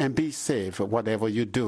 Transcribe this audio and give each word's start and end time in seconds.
and 0.00 0.10
be 0.20 0.26
safe 0.46 0.76
whatever 0.94 1.28
you 1.36 1.44
do. 1.58 1.66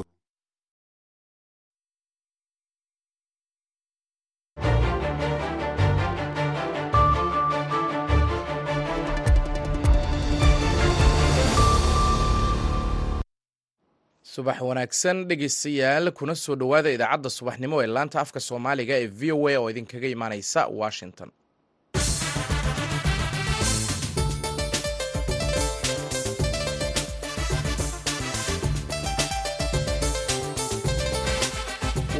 subax 14.33 14.60
wanaagsan 14.69 15.19
dhegeystayaal 15.28 16.06
kuna 16.19 16.34
soo 16.45 16.56
dhowaada 16.60 16.91
idaacadda 16.97 17.30
subaxnimo 17.38 17.77
ee 17.83 17.87
laanta 17.97 18.19
afka 18.24 18.41
soomaaliga 18.48 18.95
ee 19.02 19.06
v 19.19 19.33
o 19.37 19.48
a 19.48 19.55
oo 19.60 19.69
idinkaga 19.73 20.09
imaaneysa 20.16 20.60
washington 20.80 21.30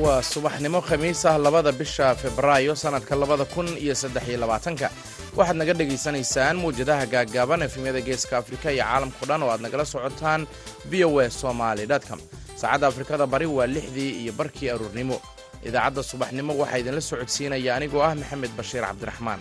waa 0.05 0.23
subaxnimo 0.33 0.81
khamiis 0.89 1.23
ah 1.31 1.39
labada 1.45 1.73
bisha 1.81 2.07
febraayo 2.23 2.73
sannadka 2.83 3.15
labada 3.23 3.45
kun 3.55 3.67
iyo 3.85 3.95
saddex 4.03 4.25
iyo 4.31 4.39
labaatanka. 4.45 4.89
Waxaad 5.39 5.57
naga 5.61 5.73
dhegaysanaysaan 5.79 6.57
mawjadaha 6.63 7.05
gaaggaaban 7.13 7.61
efemyada 7.67 8.01
geeska 8.09 8.35
afrika 8.43 8.69
iyo 8.75 8.85
caalamkao 8.85 9.27
dhan 9.29 9.43
oo 9.45 9.51
aad 9.55 9.61
nagala 9.67 9.85
socotaan 9.85 10.43
v 10.91 11.05
o 11.09 11.19
a 11.21 11.31
somaly 11.31 11.85
com. 12.09 12.21
Saacadda 12.61 12.87
afrikada 12.91 13.25
bari 13.33 13.47
waa 13.57 13.67
lixdii 13.75 14.11
iyo 14.23 14.33
barkii 14.39 14.69
aruurnimo. 14.75 15.17
Idaacadda 15.69 16.03
subaxnimo 16.11 16.53
waxaa 16.61 16.79
idinla 16.81 17.01
socodsiinaya 17.11 17.71
anigoo 17.77 18.03
ah 18.09 18.15
maxamed 18.21 18.51
bashiir 18.59 18.85
cabdiraxmaan 18.89 19.41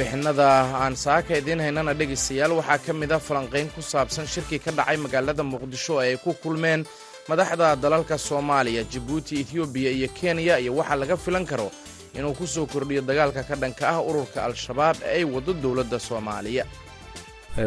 warbixinada 0.00 0.80
aan 0.80 0.94
saaka 0.96 1.36
idiin 1.40 1.60
haynana 1.60 1.92
dhegaystayaal 1.94 2.52
waxaa 2.58 2.78
ka 2.86 2.92
mid 2.92 3.12
a 3.12 3.18
falanqayn 3.18 3.68
ku 3.74 3.80
saabsan 3.82 4.26
shirkii 4.26 4.58
ka 4.64 4.70
dhacay 4.72 4.96
magaalada 4.96 5.42
muqdisho 5.44 6.00
ee 6.02 6.10
ay 6.12 6.16
ku 6.16 6.32
kulmeen 6.42 6.84
madaxda 7.28 7.76
dalalka 7.76 8.16
soomaaliya 8.18 8.82
jibuuti 8.92 9.40
ethioobiya 9.42 9.90
iyo 9.90 10.08
kenya 10.18 10.56
iyo 10.58 10.72
waxaa 10.80 10.96
laga 11.02 11.16
filan 11.16 11.44
karo 11.46 11.68
inuu 12.16 12.32
ku 12.38 12.46
soo 12.46 12.66
kordhiyo 12.66 13.02
dagaalka 13.02 13.42
ka 13.44 13.54
dhanka 13.60 13.84
ah 13.92 14.00
ururka 14.00 14.44
al-shabaab 14.48 14.96
ee 15.04 15.20
ay 15.20 15.24
waddo 15.24 15.52
dowladda 15.52 15.98
soomaaliya. 16.08 16.64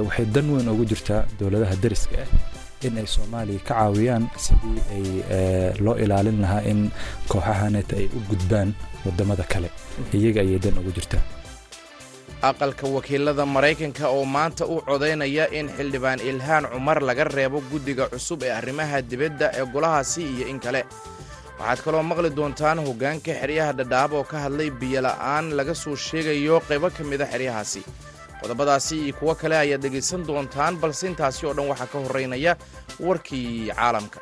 Waxay 0.05 0.25
dan 0.33 0.49
weyn 0.53 0.67
ugu 0.73 0.85
jirtaa 0.89 1.21
dowladaha 1.39 1.75
deriska 1.83 2.17
ah 2.25 2.29
in 2.87 2.97
ay 2.97 3.05
soomaaliya 3.15 3.59
ka 3.67 3.73
caawiyaan 3.77 4.23
sidii 4.45 4.81
ay 4.95 5.05
loo 5.85 5.95
ilaalin 6.03 6.41
lahaa 6.41 6.65
in 6.71 6.89
kooxahanet 7.29 7.89
ay 7.93 8.05
u 8.09 8.19
gudbaan 8.29 8.73
waddamada 9.05 9.43
kale. 9.53 9.69
Iyaga 10.17 10.41
ayay 10.41 10.59
dan 10.59 10.77
ugu 10.81 10.91
jirtaa 10.97 11.21
aqalka 12.49 12.85
wakiilada 12.95 13.45
maraykanka 13.55 14.05
oo 14.15 14.25
maanta 14.35 14.63
u 14.65 14.75
codaynaya 14.87 15.45
in 15.59 15.67
xildhibaan 15.77 16.19
ilhaan 16.29 16.65
cumar 16.73 16.99
laga 17.09 17.23
reebo 17.35 17.59
guddiga 17.71 18.05
cusub 18.13 18.39
ee 18.47 18.51
arrimaha 18.59 18.97
dibadda 19.11 19.47
ee 19.59 19.65
golahaasi 19.73 20.21
iyo 20.33 20.45
in 20.51 20.59
kale. 20.65 20.81
Waxaad 21.59 21.79
kaloo 21.85 22.03
maqli 22.09 22.29
doontaan 22.37 22.79
hoggaanka 22.87 23.31
xeryaha 23.41 23.71
dhadhaab 23.79 24.11
oo 24.19 24.23
ka 24.31 24.37
hadlay 24.45 24.69
biyola'aan 24.81 25.45
laga 25.57 25.73
soo 25.83 25.95
sheegayo 26.07 26.55
qaybo 26.69 26.87
ka 26.97 27.01
mida 27.09 27.25
xeryahaasi 27.33 27.81
qodobadaasi 28.41 28.95
iyo 29.05 29.13
kuwo 29.19 29.33
kale 29.41 29.55
ayaad 29.63 29.81
dhegaysan 29.85 30.21
doontaan 30.27 30.73
balse 30.81 31.03
intaasi 31.11 31.41
oo 31.47 31.53
dhan 31.57 31.67
waxaa 31.71 31.87
ka 31.93 31.97
horraynaya 32.03 32.51
warkii 33.07 33.71
caalamka 33.77 34.19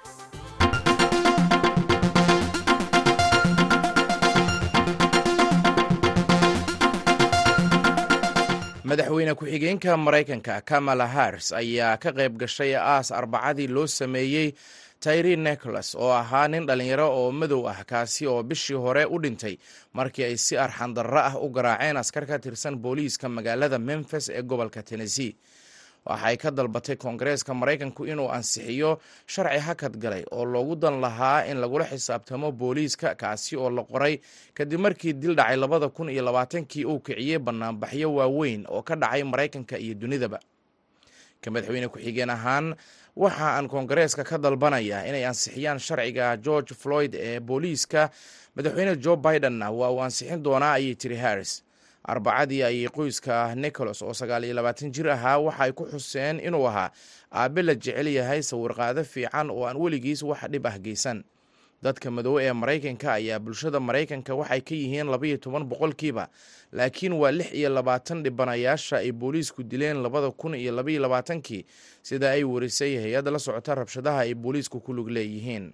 madaxweyne 8.91 9.33
ku-xigeenka 9.39 9.95
maraykanka 10.05 10.55
kamala 10.67 11.07
hars 11.15 11.47
ayaa 11.55 11.95
ka 12.03 12.11
qayb 12.11 12.35
gashay 12.41 12.75
aas 12.75 13.07
arbacadii 13.19 13.67
loo 13.75 13.87
sameeyey 13.87 14.51
tayri 14.99 15.35
nicholas 15.39 15.95
oo 15.95 16.11
ahaa 16.11 16.47
nin 16.51 16.67
dhallinyaro 16.67 17.07
oo 17.19 17.31
madow 17.31 17.63
ah 17.71 17.79
kaasi 17.91 18.27
oo 18.27 18.43
bishii 18.43 18.75
hore 18.83 19.05
u 19.07 19.15
dhintay 19.23 19.55
markii 19.95 20.23
ay 20.27 20.35
si 20.45 20.57
arxandarro 20.59 21.19
ah 21.23 21.35
u 21.39 21.47
garaaceen 21.55 21.97
askar 22.03 22.25
ka 22.27 22.35
tirsan 22.43 22.75
booliiska 22.83 23.29
magaalada 23.31 23.79
memphis 23.79 24.27
ee 24.29 24.43
gobolka 24.43 24.83
tennessee 24.83 25.31
waxay 26.05 26.37
ka 26.37 26.49
dalbatay 26.51 26.95
koongareeska 26.95 27.53
maraykanku 27.53 28.05
inuu 28.11 28.29
ansixiyo 28.31 28.97
sharci 29.25 29.59
hakad 29.59 29.97
galay 30.03 30.23
oo 30.31 30.45
loogu 30.45 30.75
dan 30.75 30.99
lahaa 31.01 31.45
in 31.45 31.57
lagula 31.61 31.85
xisaabtamo 31.85 32.51
booliiska 32.51 33.15
kaasi 33.15 33.55
oo 33.55 33.69
la 33.69 33.83
qoray 33.83 34.17
kadib 34.57 34.79
markii 34.79 35.13
dil 35.13 35.35
dhacay 35.35 35.57
labada 35.57 35.89
kun 35.89 36.09
iyo 36.09 36.23
labaatankii 36.25 36.85
uu 36.85 36.99
kiciyey 36.99 37.37
banaanbaxyo 37.39 38.13
waaweyn 38.15 38.65
oo 38.69 38.81
ka 38.81 38.95
dhacay 38.95 39.23
maraykanka 39.23 39.77
iyo 39.77 39.93
dunidaba. 39.93 40.39
Ka 41.41 41.51
madaxweyne 41.51 41.87
ku-xigeen 41.89 42.29
ahaan 42.29 42.75
waxa 43.15 43.45
aan 43.57 43.67
koongareeska 43.69 44.23
ka 44.23 44.37
dalbanaya 44.37 45.05
inay 45.09 45.25
ansixiyaan 45.25 45.79
sharciga 45.79 46.37
george 46.37 46.73
floyd 46.73 47.13
ee 47.15 47.39
booliiska 47.39 48.09
madaxweyne 48.55 48.95
joe 48.97 49.15
bidenna 49.17 49.69
waa 49.71 49.89
uu 49.93 50.01
ansixin 50.03 50.43
doonaa 50.43 50.73
ayay 50.81 50.95
tiri 50.95 51.15
harris 51.17 51.63
arbacadii 52.03 52.63
ayay 52.63 52.87
qoyska 52.89 53.55
nicholas 53.55 54.01
oo 54.01 54.13
sagaal 54.13 54.43
iyo 54.43 54.53
labaatan 54.53 54.91
jir 54.91 55.09
ahaa 55.09 55.37
waxa 55.37 55.63
ay 55.63 55.71
ku 55.71 55.85
xuseen 55.85 56.39
inuu 56.39 56.67
ahaa 56.67 56.91
aabe 57.31 57.61
la 57.61 57.75
jecel 57.75 58.07
yahay 58.07 58.41
sawirqaado 58.43 59.03
fiican 59.03 59.49
oo 59.49 59.65
aan 59.65 59.77
weligiis 59.77 60.23
wax 60.23 60.49
dhib 60.49 60.65
ah 60.67 60.79
geysan. 60.79 61.23
Dadka 61.81 62.11
madoobe 62.11 62.45
ee 62.45 62.53
maraykanka 62.53 63.13
ayaa 63.13 63.39
bulshada 63.39 63.79
maraykanka 63.79 64.35
waxay 64.37 64.61
ka 64.61 64.75
yihiin 64.75 65.07
labaiyo 65.09 65.37
toban 65.37 65.63
boqolkiiba 65.65 66.29
laakiin 66.71 67.13
waa 67.13 67.31
lix 67.31 67.53
iyo 67.53 67.69
labaatan 67.69 68.21
dhibanayaasha 68.23 68.97
ay 69.01 69.11
booliisku 69.11 69.63
dileen 69.63 69.97
labada 70.01 70.29
kun 70.31 70.53
iyo 70.55 70.71
labaiyo 70.71 71.01
labaatankii 71.01 71.65
sida 72.03 72.31
ay 72.37 72.43
warisay 72.43 72.97
hay'adda 73.01 73.31
la 73.31 73.39
socota 73.39 73.75
rabshadaha 73.75 74.19
ay 74.29 74.33
booliisku 74.33 74.77
ku 74.79 74.93
lug 74.93 75.09
leeyihiin 75.09 75.73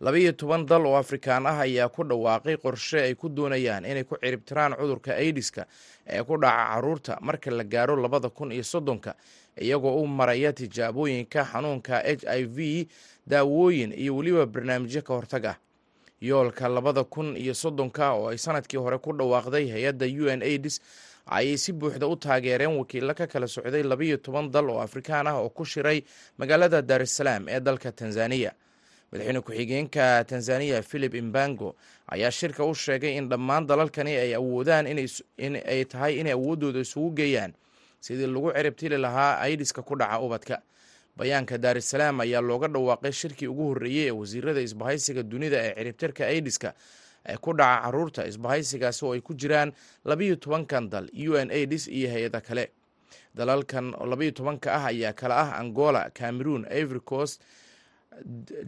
labaiyo 0.00 0.32
toban 0.32 0.66
dal 0.66 0.86
oo 0.86 0.96
afrikaan 0.96 1.46
ah 1.46 1.60
ayaa 1.60 1.88
ku 1.88 2.04
dhawaaqay 2.04 2.56
qorshe 2.56 3.00
ay 3.00 3.14
ku 3.14 3.28
doonayaan 3.28 3.84
inay 3.84 4.04
ku 4.04 4.16
ciribtiraan 4.16 4.72
cudurka 4.76 5.12
aidiska 5.14 5.66
ee 6.06 6.22
ku 6.22 6.36
dhaca 6.40 6.64
carruurta 6.74 7.18
marka 7.20 7.50
la 7.50 7.64
gaaro 7.64 7.96
labada 7.96 8.28
kun 8.30 8.52
iyo 8.52 8.62
soddonka 8.64 9.14
iyagoo 9.60 10.00
u 10.02 10.06
maraya 10.06 10.52
tijaabooyinka 10.52 11.44
xanuunka 11.52 12.00
h 12.00 12.24
i 12.26 12.44
v 12.44 12.88
daawooyin 13.26 13.92
iyo 13.92 14.16
weliba 14.16 14.46
barnaamijyo 14.46 15.02
ka 15.02 15.14
hortag 15.14 15.44
ah. 15.46 15.56
Yoolka 16.20 16.68
labada 16.68 17.04
kun 17.04 17.36
iyo 17.36 17.54
soddonka 17.54 18.12
oo 18.12 18.28
ay 18.32 18.38
sannadkii 18.38 18.76
hore 18.80 18.98
ku 18.98 19.12
dhawaaqday 19.12 19.68
hay'adda 19.72 20.06
u 20.08 20.28
n 20.32 20.40
aids 20.42 20.80
ayay 21.28 21.56
si 21.60 21.72
buuxda 21.72 22.08
u 22.08 22.16
taageereen 22.16 22.72
wakiilo 22.76 23.12
ka 23.14 23.26
kala 23.26 23.48
socday 23.48 23.82
labaiyo 23.84 24.16
toban 24.16 24.48
dal 24.50 24.70
oo 24.70 24.80
afrikaan 24.80 25.26
ah 25.28 25.36
oo 25.44 25.48
ku 25.52 25.64
shiray 25.64 26.04
magaalada 26.40 26.80
dar 26.82 27.02
es 27.02 27.12
salaam 27.16 27.48
ee 27.48 27.60
dalka 27.60 27.92
tanzaniya 27.92 28.52
madaxweyne 29.12 29.40
ku-xigeenka 29.40 30.24
tanzaniya 30.24 30.82
philip 30.82 31.14
imbango 31.14 31.74
ayaa 32.08 32.30
shirka 32.30 32.64
u 32.64 32.74
sheegay 32.74 33.16
in 33.18 33.28
dhammaan 33.28 33.66
dalalkani 33.66 34.16
ay 34.16 34.34
awoodaan 34.34 34.86
in 34.86 35.56
ay 35.56 35.84
tahay 35.84 36.20
inay 36.20 36.32
awooddooda 36.32 36.80
isugu 36.80 37.10
geeyaan 37.16 37.52
sidii 38.00 38.26
lagu 38.26 38.52
ciribtili 38.52 38.96
lahaa 38.98 39.38
aidiska 39.40 39.82
ku 39.82 39.96
dhaca 39.96 40.20
ubadka. 40.20 40.62
Bayaanka 41.16 41.58
daar 41.58 41.76
es 41.76 41.90
salaam 41.90 42.20
ayaa 42.20 42.40
looga 42.40 42.68
dhawaaqay 42.68 43.12
shirkii 43.12 43.46
ugu 43.48 43.64
horreeyey 43.74 44.06
ee 44.08 44.10
wasiirada 44.10 44.60
isbahaysiga 44.60 45.22
dunida 45.22 45.58
ee 45.58 45.74
ciribtirka 45.74 46.26
aidiska 46.26 46.74
ee 47.26 47.36
ku 47.36 47.52
dhaca 47.52 47.82
carruurta 47.82 48.26
isbahaysigaasi 48.26 49.04
oo 49.04 49.12
ay 49.12 49.20
ku 49.20 49.34
jiraan 49.34 49.72
labiiyo 50.04 50.36
tobankan 50.36 50.88
dal 50.90 51.10
u 51.12 51.34
n 51.36 51.50
aids 51.50 51.88
iyo 51.88 52.08
hay'ada 52.08 52.40
kale. 52.40 52.70
Dalalkan 53.34 53.90
labiiyo 54.10 54.32
tobanka 54.32 54.72
ah 54.74 54.86
ayaa 54.86 55.12
kala 55.12 55.36
ah 55.36 55.58
angola 55.60 56.10
cameroon 56.14 56.64
ivory 56.70 57.00
coast 57.00 57.42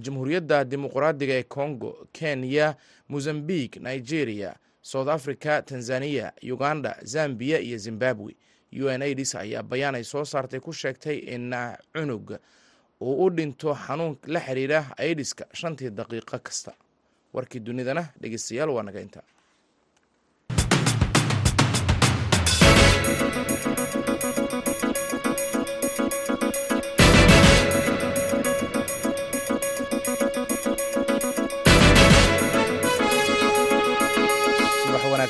jamhuuriyadda 0.04 0.64
dimuqraadiga 0.64 1.34
ee 1.34 1.42
congo 1.42 2.08
kenya 2.12 2.76
mozambique 3.08 3.80
nigeria 3.80 4.56
south 4.82 5.08
africa 5.08 5.62
tanzania 5.66 6.32
uganda 6.42 6.96
zambia 7.02 7.60
iyo 7.60 7.78
zimbabwe. 7.78 8.36
U 8.72 8.88
n 8.90 9.02
aids 9.02 9.34
ayaa 9.34 9.62
bayaan 9.62 9.94
ay 9.94 10.04
soo 10.04 10.24
saartay 10.24 10.60
ku 10.60 10.72
sheegtay 10.72 11.18
in 11.18 11.54
cunug 11.92 12.38
uu 13.00 13.24
u 13.26 13.30
dhinto 13.30 13.74
xanuun 13.74 14.16
la 14.26 14.40
xiriira 14.40 14.94
aidiska 14.96 15.44
shantii 15.52 15.90
daqiiqo 15.90 16.38
kasta. 16.38 16.72
Warkii 17.32 17.60
dunidana 17.60 18.08
dhegeystayaal 18.20 18.70
waa 18.70 18.82
naga 18.82 19.00
intaa 19.00 19.22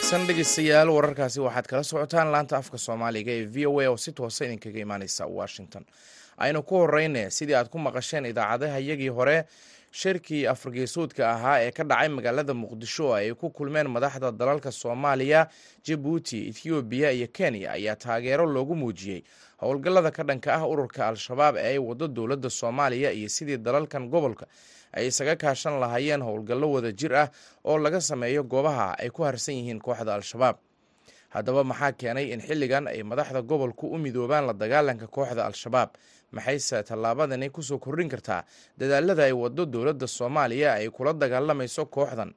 wanaagsan 0.02 0.26
dhegeystayaal 0.26 0.88
wararkaasi 0.90 1.40
waxaad 1.40 1.66
kala 1.66 1.82
socotaan 1.82 2.32
laanta 2.32 2.56
afka 2.56 2.78
soomaaliga 2.78 3.32
ee 3.32 3.44
v 3.54 3.66
o 3.66 3.80
a 3.80 3.86
oo 3.90 3.96
si 3.96 4.12
toosa 4.12 4.44
idinkaga 4.44 4.78
imaaneysa 4.80 5.26
washington. 5.26 5.84
Aynu 6.38 6.62
ku 6.62 6.74
horeyne 6.76 7.30
sidii 7.30 7.54
aad 7.54 7.68
ku 7.70 7.78
maqasheen 7.78 8.26
idaacadaha 8.26 8.78
iyagii 8.80 9.08
hore 9.08 9.44
shirkii 9.92 10.46
afurgeesoodka 10.46 11.30
ahaa 11.30 11.60
ee 11.62 11.70
ka 11.70 11.84
dhacay 11.84 12.08
magaalada 12.08 12.54
muqdisho 12.54 13.06
oo 13.08 13.14
ay 13.14 13.34
ku 13.34 13.50
kulmeen 13.50 13.88
madaxda 13.88 14.32
dalalka 14.32 14.72
soomaaliya 14.72 15.46
jabuuti 15.86 16.48
ethoobiya 16.50 17.10
iyo 17.12 17.28
kenya 17.32 17.70
ayaa 17.72 17.96
taageero 17.96 18.46
loogu 18.46 18.74
muujiyey. 18.74 19.22
Howlgallada 19.62 20.10
ka 20.10 20.22
dhanka 20.24 20.54
ah 20.54 20.66
ururka 20.66 21.08
al-shabaab 21.08 21.56
ee 21.56 21.68
ay 21.68 21.78
waddo 21.78 22.08
dowladda 22.08 22.50
soomaaliya 22.50 23.12
iyo 23.12 23.28
sidii 23.28 23.56
dalalkan 23.56 24.08
gobolka 24.10 24.46
ay 24.92 25.06
isaga 25.08 25.36
kaashan 25.36 25.80
lahaayeen 25.80 26.22
howlgallo 26.22 26.72
wada 26.72 26.92
jir 26.92 27.14
ah 27.14 27.28
oo 27.64 27.78
laga 27.78 28.00
sameeyo 28.00 28.42
goobaha 28.44 28.96
ay 28.98 29.10
ku 29.10 29.22
harsan 29.22 29.54
yihiin 29.54 29.80
kooxda 29.80 30.14
al-shabaab. 30.14 30.56
Haddaba 31.32 31.64
maxaa 31.64 31.92
keenay 31.92 32.32
in 32.32 32.40
xilligan 32.40 32.86
ay 32.88 33.02
madaxda 33.02 33.42
gobolku 33.42 33.86
u 33.88 33.98
midoobaan 33.98 34.46
la 34.46 34.52
dagaalanka 34.52 35.06
kooxda 35.06 35.46
al-shabaab? 35.46 35.90
Maxayse 36.32 36.82
tallaabadani 36.84 37.48
ku 37.50 37.62
soo 37.62 37.78
kordhin 37.78 38.08
kartaa? 38.08 38.44
Dadaalada 38.78 39.24
ay 39.24 39.32
waddo 39.32 39.64
dowladda 39.66 40.06
soomaaliya 40.06 40.72
ay 40.80 40.88
kula 40.90 41.12
dagaalamayso 41.12 41.86
kooxdan? 41.86 42.32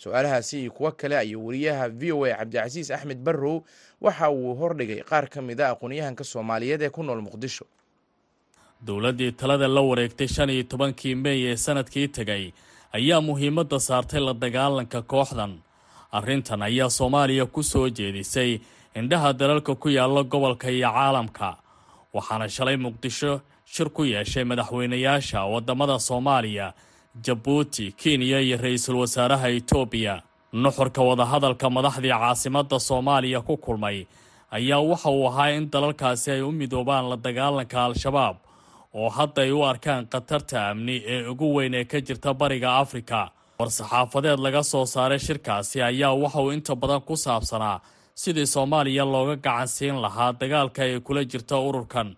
Su'aalahaasi 0.00 0.60
iyo 0.62 0.72
kuwo 0.72 0.92
kale 0.96 1.12
ayuu 1.18 1.46
wariyaha 1.46 1.88
v 1.92 2.12
o 2.12 2.24
a 2.24 2.32
cabdicasiis 2.40 2.90
axmed 2.90 3.18
barrow 3.22 3.62
waxa 4.00 4.30
uu 4.32 4.54
hordhigay 4.56 5.02
qaar 5.04 5.28
ka 5.28 5.42
mid 5.42 5.60
a 5.60 5.70
aqoonyahanka 5.76 6.24
soomaaliyeed 6.24 6.82
ee 6.82 6.88
ku 6.90 7.02
nool 7.02 7.20
muqdisho 7.20 7.66
dowladdii 8.86 9.32
talada 9.32 9.68
la 9.68 9.80
wareegtay 9.80 10.28
shan 10.28 10.50
iyo 10.50 10.62
tobankii 10.62 11.14
meey 11.14 11.40
ee 11.52 11.56
sannadkii 11.56 12.08
tegay 12.08 12.44
ayaa 12.92 13.20
muhiimadda 13.20 13.78
saartay 13.80 14.20
la 14.20 14.32
dagaalanka 14.34 15.02
kooxdan. 15.02 15.52
Arrintan 16.12 16.62
ayaa 16.62 16.90
soomaaliya 16.90 17.46
ku 17.46 17.62
soo 17.62 17.88
jeedisay 17.88 18.58
indhaha 18.98 19.32
dalalka 19.32 19.74
ku 19.74 19.88
yaalla 19.88 20.22
gobolka 20.24 20.68
iyo 20.70 20.88
caalamka 20.90 21.56
waxaana 22.14 22.48
shalay 22.48 22.76
muqdisho 22.76 23.40
shir 23.64 23.88
ku 23.90 24.02
yeeshay 24.04 24.44
madaxweynayaasha 24.44 25.44
waddamada 25.52 25.98
soomaaliya 25.98 26.72
jabuuti 27.24 27.92
kenya 27.92 28.40
iyo 28.40 28.56
ra'iisul 28.58 28.96
wasaaraha 29.02 29.48
etoobiya 29.58 30.22
nuxurka 30.52 31.02
wadahadalka 31.02 31.70
madaxdii 31.70 32.10
caasimadda 32.10 32.78
soomaaliya 32.88 33.40
ku 33.46 33.56
kulmay 33.56 34.06
ayaa 34.50 34.80
waxa 34.90 35.10
uu 35.10 35.26
ahaa 35.30 35.50
in 35.54 35.70
dalalkaasi 35.70 36.30
ay 36.30 36.42
u 36.42 36.50
midoobaan 36.52 37.06
la 37.10 37.16
dagaalanka 37.16 37.84
al-shabaab 37.86 38.36
oo 38.94 39.08
hadda 39.16 39.42
ay 39.42 39.52
u 39.52 39.60
arkaan 39.70 40.06
khatarta 40.12 40.58
amni 40.70 40.96
ee 41.14 41.22
ugu 41.32 41.46
weyn 41.56 41.74
ee 41.74 41.84
ka 41.84 41.98
jirta 42.00 42.30
bariga 42.40 42.70
afrika. 42.82 43.20
War-saxaafadeed 43.58 44.38
laga 44.44 44.62
soo 44.62 44.84
saaray 44.94 45.18
shirkaasi 45.26 45.82
ayaa 45.82 46.14
waxa 46.22 46.40
uu 46.42 46.52
inta 46.56 46.74
badan 46.82 47.00
ku 47.08 47.14
saabsanaa 47.24 47.80
sidii 48.22 48.46
soomaaliya 48.54 49.04
looga 49.12 49.36
gacan 49.36 49.68
siin 49.68 49.96
lahaa 50.04 50.32
dagaalka 50.40 50.82
ay 50.82 51.00
kula 51.06 51.22
jirta 51.30 51.56
ururkan. 51.68 52.08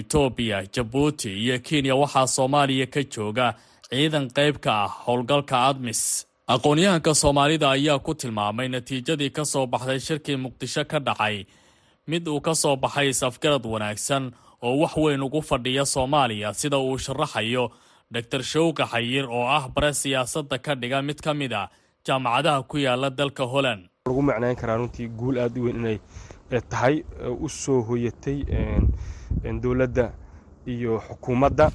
Etoobiya 0.00 0.58
jabuuti 0.74 1.30
iyo 1.44 1.58
kenya 1.66 1.94
waxaa 2.02 2.26
soomaaliya 2.36 2.86
ka 2.94 3.00
jooga 3.14 3.46
ciidan 3.90 4.26
qayb 4.36 4.56
ka 4.64 4.72
ah 4.84 4.90
howlgalka 5.06 5.56
admis. 5.68 6.26
Aqoon-yahanka 6.54 7.14
soomaalida 7.14 7.70
ayaa 7.76 7.98
ku 7.98 8.14
tilmaamay 8.14 8.68
natiijadii 8.68 9.30
ka 9.36 9.44
soo 9.44 9.66
baxday 9.66 10.00
shirkii 10.06 10.36
muqdisho 10.44 10.84
ka 10.90 10.98
dhacay. 11.06 11.46
Mid 12.10 12.28
uu 12.28 12.40
ka 12.40 12.54
soo 12.54 12.76
baxay 12.76 13.08
is-afgarad 13.12 13.64
wanaagsan 13.72 14.24
oo 14.62 14.78
wax 14.80 14.96
weyn 14.96 15.22
ugu 15.22 15.42
fadhiya 15.42 15.86
soomaaliya 15.86 16.54
sida 16.54 16.78
uu 16.78 16.98
sharaxayo. 16.98 17.70
Doctor 18.10 18.42
showka 18.42 18.84
xayir 18.86 19.24
oo 19.30 19.46
ah 19.46 19.68
bare 19.68 19.92
siyaasadda 19.94 20.58
ka 20.58 20.74
dhiga 20.74 21.02
mid 21.02 21.20
ka 21.22 21.34
mid 21.34 21.52
a 21.52 21.70
jaamacadaha 22.06 22.62
ku 22.66 22.78
yaalla 22.78 23.10
dalka 23.10 23.44
holland. 23.46 23.86
Lagu 24.06 24.22
macnayn 24.22 24.56
karaa 24.56 24.76
runtii 24.76 25.08
guul 25.08 25.38
aada 25.38 25.60
u 25.60 25.64
weyn 25.64 25.76
inay 25.76 25.98
tahay 26.68 27.04
u 27.40 27.48
soo 27.48 27.82
hoyatay 27.82 28.42
dowladda 29.62 30.12
iyo 30.66 30.98
xukuumadda. 31.08 31.70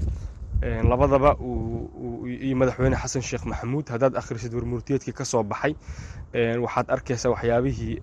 Labadaba 0.90 1.36
iyo 1.40 2.56
madaxweyne 2.56 2.96
xasan 3.00 3.22
sheekh 3.22 3.46
maxamuud 3.46 3.88
haddaad 3.90 4.16
akhrisid 4.18 4.54
warmurtiyeedkii 4.54 5.14
ka 5.14 5.26
soo 5.26 5.44
baxay 5.44 5.76
waxaad 6.64 6.92
arkaysaa 6.92 7.30
waxyaabihii 7.32 7.96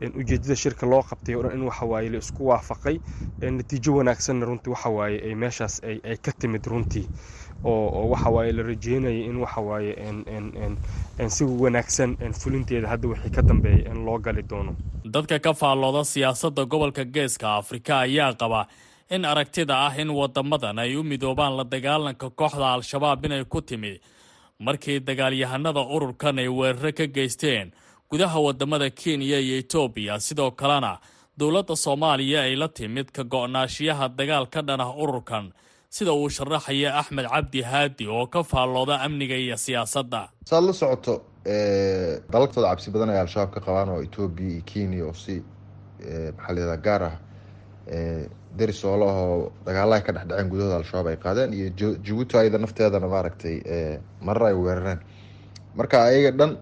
ujeedada 0.00 0.56
shirka 0.56 0.86
loo 0.86 1.02
qabtay 1.02 1.34
o 1.34 1.42
dhan 1.42 1.52
in 1.58 1.62
waxawaaye 1.68 2.08
la 2.10 2.18
isku 2.18 2.46
waafaqay 2.48 2.96
natiijo 3.40 3.94
wanaagsanna 3.98 4.46
runtii 4.46 4.70
waxawaaye 4.74 5.16
ay 5.26 5.34
meeshaas 5.34 5.80
ay 5.84 6.16
ka 6.22 6.32
timid 6.32 6.64
runtii. 6.66 7.06
Oo 7.64 8.08
waxawaaye 8.10 8.52
la 8.52 8.62
rajeynaya 8.62 9.24
in 9.30 9.36
waxawaaye 9.42 9.92
si 11.28 11.44
wanaagsan 11.44 12.16
fulinteeda 12.40 12.88
hadda 12.88 13.08
wixii 13.08 13.30
ka 13.30 13.42
dambeeya 13.42 13.90
in 13.90 14.04
loo 14.04 14.18
gali 14.18 14.42
doono. 14.42 14.76
Dadka 15.04 15.38
ka 15.38 15.52
faallooda 15.54 16.04
siyaasadda 16.04 16.64
gobolka 16.64 17.04
geeska 17.04 17.56
afrika 17.56 17.98
ayaa 18.00 18.32
qaba 18.34 18.66
in 19.10 19.24
aragtida 19.24 19.74
ah 19.86 19.94
in 19.98 20.10
wadamadan 20.10 20.78
ay 20.78 20.96
u 20.96 21.02
midoobaan 21.02 21.56
la 21.56 21.64
dagaalanka 21.64 22.30
kooxda 22.30 22.72
al-shabaab 22.74 23.24
inay 23.24 23.44
ku 23.44 23.60
timid. 23.60 24.00
Markii 24.60 25.00
dagaalyahanada 25.00 25.80
ururkan 25.80 26.38
ay 26.38 26.48
weeraro 26.48 26.92
ka 26.92 27.06
geysteen 27.06 27.72
gudaha 28.10 28.38
waddamada 28.40 28.90
kenya 28.90 29.38
iyo 29.38 29.58
etoobiya 29.58 30.20
sidoo 30.20 30.50
kalena 30.50 30.98
dowladda 31.38 31.76
soomaaliya 31.76 32.42
ay 32.42 32.56
la 32.56 32.68
timid 32.68 33.10
ka 33.12 33.22
go-naashiyaha 33.24 34.08
dagaal 34.18 34.46
ka 34.50 34.62
dhan 34.62 34.80
ah 34.80 34.92
ururkan 34.96 35.52
sida 35.90 36.12
uu 36.12 36.28
sharaxaya 36.30 36.96
axmed 37.00 37.26
cabdi 37.28 37.62
haadi 37.62 38.06
oo 38.08 38.26
ka 38.26 38.42
faallooda 38.42 39.00
amniga 39.00 39.36
iyo 39.36 39.56
siyaasadda. 39.56 40.28
Saad 40.44 40.64
la 40.64 40.72
socoto 40.72 41.22
dalalkooda 42.32 42.68
cabsi 42.72 42.90
badan 42.90 43.10
ay 43.10 43.20
al-shabaab 43.20 43.50
ka 43.54 43.60
qabaan 43.60 43.88
oo 43.88 44.00
etoobiya 44.02 44.50
iyo 44.56 44.62
kenya 44.64 45.04
oo 45.04 45.12
si 45.14 45.42
maxaa 46.36 46.76
gaar 46.76 47.02
ah 47.02 47.14
deris 48.58 48.84
oo 48.84 48.96
lahoo 48.96 49.52
dagaalaha 49.66 50.00
ka 50.06 50.12
dhexdhaceen 50.12 50.48
gudahooda 50.48 50.76
al-shabaab 50.80 51.06
ay 51.12 51.16
qaadeen 51.16 51.52
iyo 51.52 51.94
jabuuti 52.04 52.36
ayada 52.40 52.58
nafteedana 52.58 53.08
maaragtay 53.08 53.56
marar 54.20 54.48
ay 54.48 54.54
weerareen. 54.56 55.00
Marka 55.76 56.04
ayaga 56.08 56.30
dhan 56.38 56.52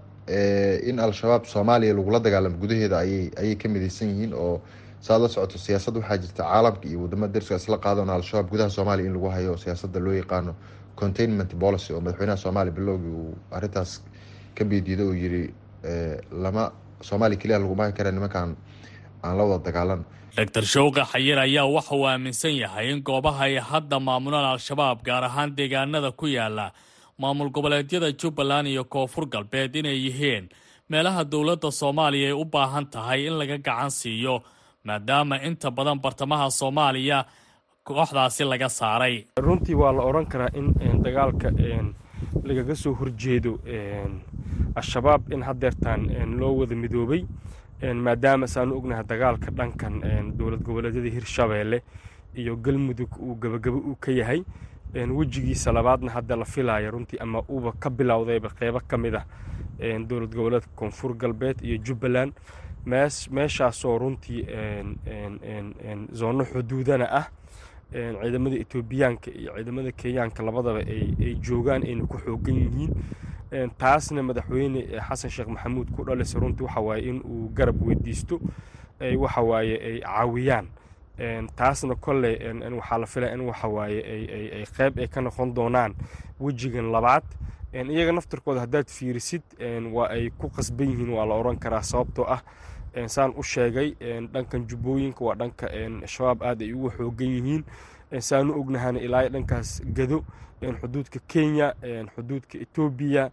in 0.88 0.98
al-shabaab 0.98 1.44
soomaaliya 1.46 1.94
lagula 1.94 2.18
dagaalamo 2.20 2.56
gudaheeda 2.62 2.98
ayay 2.98 3.54
ka 3.56 3.68
mideysan 3.68 4.08
yihiin 4.12 4.32
oo 4.34 4.60
saad 5.00 5.20
la 5.22 5.28
socoto 5.28 5.58
siyaasad 5.58 5.96
waxaa 5.96 6.18
jirta 6.18 6.42
caalamka 6.42 6.88
iyo 6.88 6.98
waddamada 7.02 7.32
deriska 7.32 7.54
isla 7.56 7.78
qaadana 7.78 8.14
al-shabaab 8.18 8.50
gudaha 8.50 8.70
soomaaliya 8.76 9.06
in 9.06 9.14
lagu 9.14 9.28
hayo 9.30 9.56
siyaasada 9.56 10.00
loo 10.00 10.14
yaqaano 10.22 10.52
containment 11.00 11.50
policy 11.64 11.92
oo 11.92 12.00
madaxweynaha 12.00 12.36
soomaaliya 12.44 12.74
bilowgii 12.78 13.14
uu 13.22 13.34
arintaas 13.56 14.02
ka 14.56 14.64
biidiido 14.64 15.04
oo 15.10 15.14
yiri 15.22 15.44
lama 16.44 16.72
soomaaliya 17.08 17.38
keliya 17.42 17.58
laguma 17.62 17.84
hay 17.86 17.92
kara 17.92 18.10
nimankaan 18.12 18.56
aan 19.24 19.34
la 19.38 19.44
wada 19.44 19.64
dagaalano 19.68 20.04
doctor 20.36 20.62
showqa 20.74 21.02
xayir 21.12 21.38
ayaa 21.38 21.64
waxa 21.76 21.94
uu 21.94 22.06
aaminsan 22.10 22.54
yahay 22.62 22.90
in 22.92 23.00
goobaha 23.08 23.44
ay 23.46 23.56
hadda 23.70 24.00
maamulaan 24.08 24.48
al-shabaab 24.54 24.98
gaar 25.08 25.24
ahaan 25.24 25.54
deegaanada 25.58 26.10
ku 26.12 26.26
yaalla 26.26 26.66
maamul 27.18 27.50
goboleedyada 27.50 28.12
jubbaland 28.12 28.66
iyo 28.68 28.84
koonfur 28.84 29.26
galbeed 29.28 29.74
inay 29.76 29.98
yihiin 30.06 30.48
meelaha 30.90 31.24
dowladda 31.24 31.70
soomaaliya 31.70 32.26
ay 32.28 32.32
u 32.42 32.44
baahan 32.44 32.86
tahay 32.90 33.26
in 33.26 33.32
laga 33.38 33.56
gacan 33.58 33.90
siiyo 33.90 34.42
maadaama 34.84 35.36
inta 35.48 35.70
badan 35.70 35.98
bartamaha 36.04 36.50
soomaaliya 36.50 37.24
kooxdaasi 37.86 38.44
laga 38.44 38.68
saaray. 38.68 39.24
Runtii 39.38 39.74
waa 39.74 39.92
la 39.92 40.02
odhan 40.02 40.26
karaa 40.26 40.50
in 40.54 41.02
dagaalka 41.02 41.48
lagaga 42.44 42.74
soo 42.76 42.92
horjeedo 42.94 43.52
al-shabaab 44.74 45.32
in 45.32 45.42
haddeertaan 45.42 46.02
loo 46.38 46.52
wada 46.60 46.74
midoobay 46.76 47.24
maadaama 48.06 48.46
saanu 48.46 48.76
ognahay 48.78 49.04
dagaalka 49.04 49.50
dhankan 49.58 49.94
dowlad 50.38 50.62
goboleedyada 50.66 51.10
hirshabeelle 51.16 51.82
iyo 52.36 52.56
galmudug 52.56 53.12
uu 53.20 53.34
gabagabo 53.34 53.78
uu 53.78 53.96
ka 54.00 54.12
yahay 54.12 54.42
wejigiisa 54.94 55.72
labaadna 55.72 56.10
hadda 56.12 56.36
la 56.36 56.44
filaya 56.44 56.90
runtii 56.90 57.18
ama 57.18 57.42
uuba 57.50 57.72
ka 57.72 57.90
bilowdayba 57.90 58.48
qeybo 58.58 58.80
ka 58.88 58.96
mid 58.98 59.14
ah 59.14 59.24
dowlad 60.06 60.34
goboleedka 60.34 60.68
koonfur 60.76 61.14
galbeed 61.16 61.60
iyo 61.62 61.76
jubbaland. 61.78 62.32
Meeshaasoo 63.30 63.98
runtii 63.98 64.46
zoono 66.12 66.44
xuduudana 66.44 67.06
ah 67.12 67.26
ciidamada 67.92 68.56
etoobiyaanka 68.56 69.30
iyo 69.30 69.52
ciidamada 69.56 69.92
kenyaanka 69.92 70.42
labadaba 70.42 70.78
ay 70.78 71.34
joogaan 71.40 71.82
ayna 71.82 72.06
ku 72.06 72.18
xoogan 72.18 72.54
yihiin. 72.56 72.92
Taasna 73.78 74.22
madaxweyne 74.22 74.86
xasan 75.08 75.30
sheekh 75.30 75.48
maxamuud 75.48 75.90
ku 75.94 76.04
dhalisa 76.04 76.38
runtii 76.38 76.64
waxawaaye 76.64 77.02
in 77.02 77.20
uu 77.24 77.48
garab 77.54 77.82
weydiisto 77.82 78.40
waxawaaye 79.00 79.76
ay 79.82 80.00
caawiyaan 80.00 80.66
taasna 81.56 81.94
kolley 81.94 82.36
waxaa 82.76 82.98
la 82.98 83.06
filaya 83.06 83.34
in 83.34 83.40
waxawaaye 83.40 84.00
ay 84.54 84.64
qeyb 84.76 84.98
ay 84.98 85.08
ka 85.08 85.20
noqon 85.20 85.54
doonaan 85.54 85.94
wejigan 86.40 86.90
labaad. 86.92 87.24
Iyaga 87.72 88.12
naftarkooda 88.12 88.60
haddaad 88.60 88.88
fiirisid 88.88 89.42
waa 89.92 90.08
ay 90.08 90.30
ku 90.30 90.48
qasban 90.50 90.88
yihiin 90.90 91.10
waa 91.12 91.26
la 91.26 91.34
odhan 91.34 91.58
karaa 91.58 91.82
sababtoo 91.82 92.24
ah 92.24 92.40
saan 93.06 93.32
u 93.36 93.42
sheegay 93.42 93.94
dhankan 94.32 94.66
jubbooyinka 94.68 95.24
waa 95.24 95.34
dhanka 95.34 95.68
shabaab 96.06 96.42
aad 96.42 96.62
ay 96.62 96.72
ugu 96.72 96.90
xoogan 96.90 97.28
yihiin. 97.28 97.64
Saanu 98.18 98.54
ognahana 98.60 99.00
ilaa 99.00 99.28
dhankaas 99.28 99.82
gado 99.92 100.24
xuduudka 100.80 101.18
kenya 101.28 101.74
xuduudka 102.16 102.58
etoobiya 102.58 103.30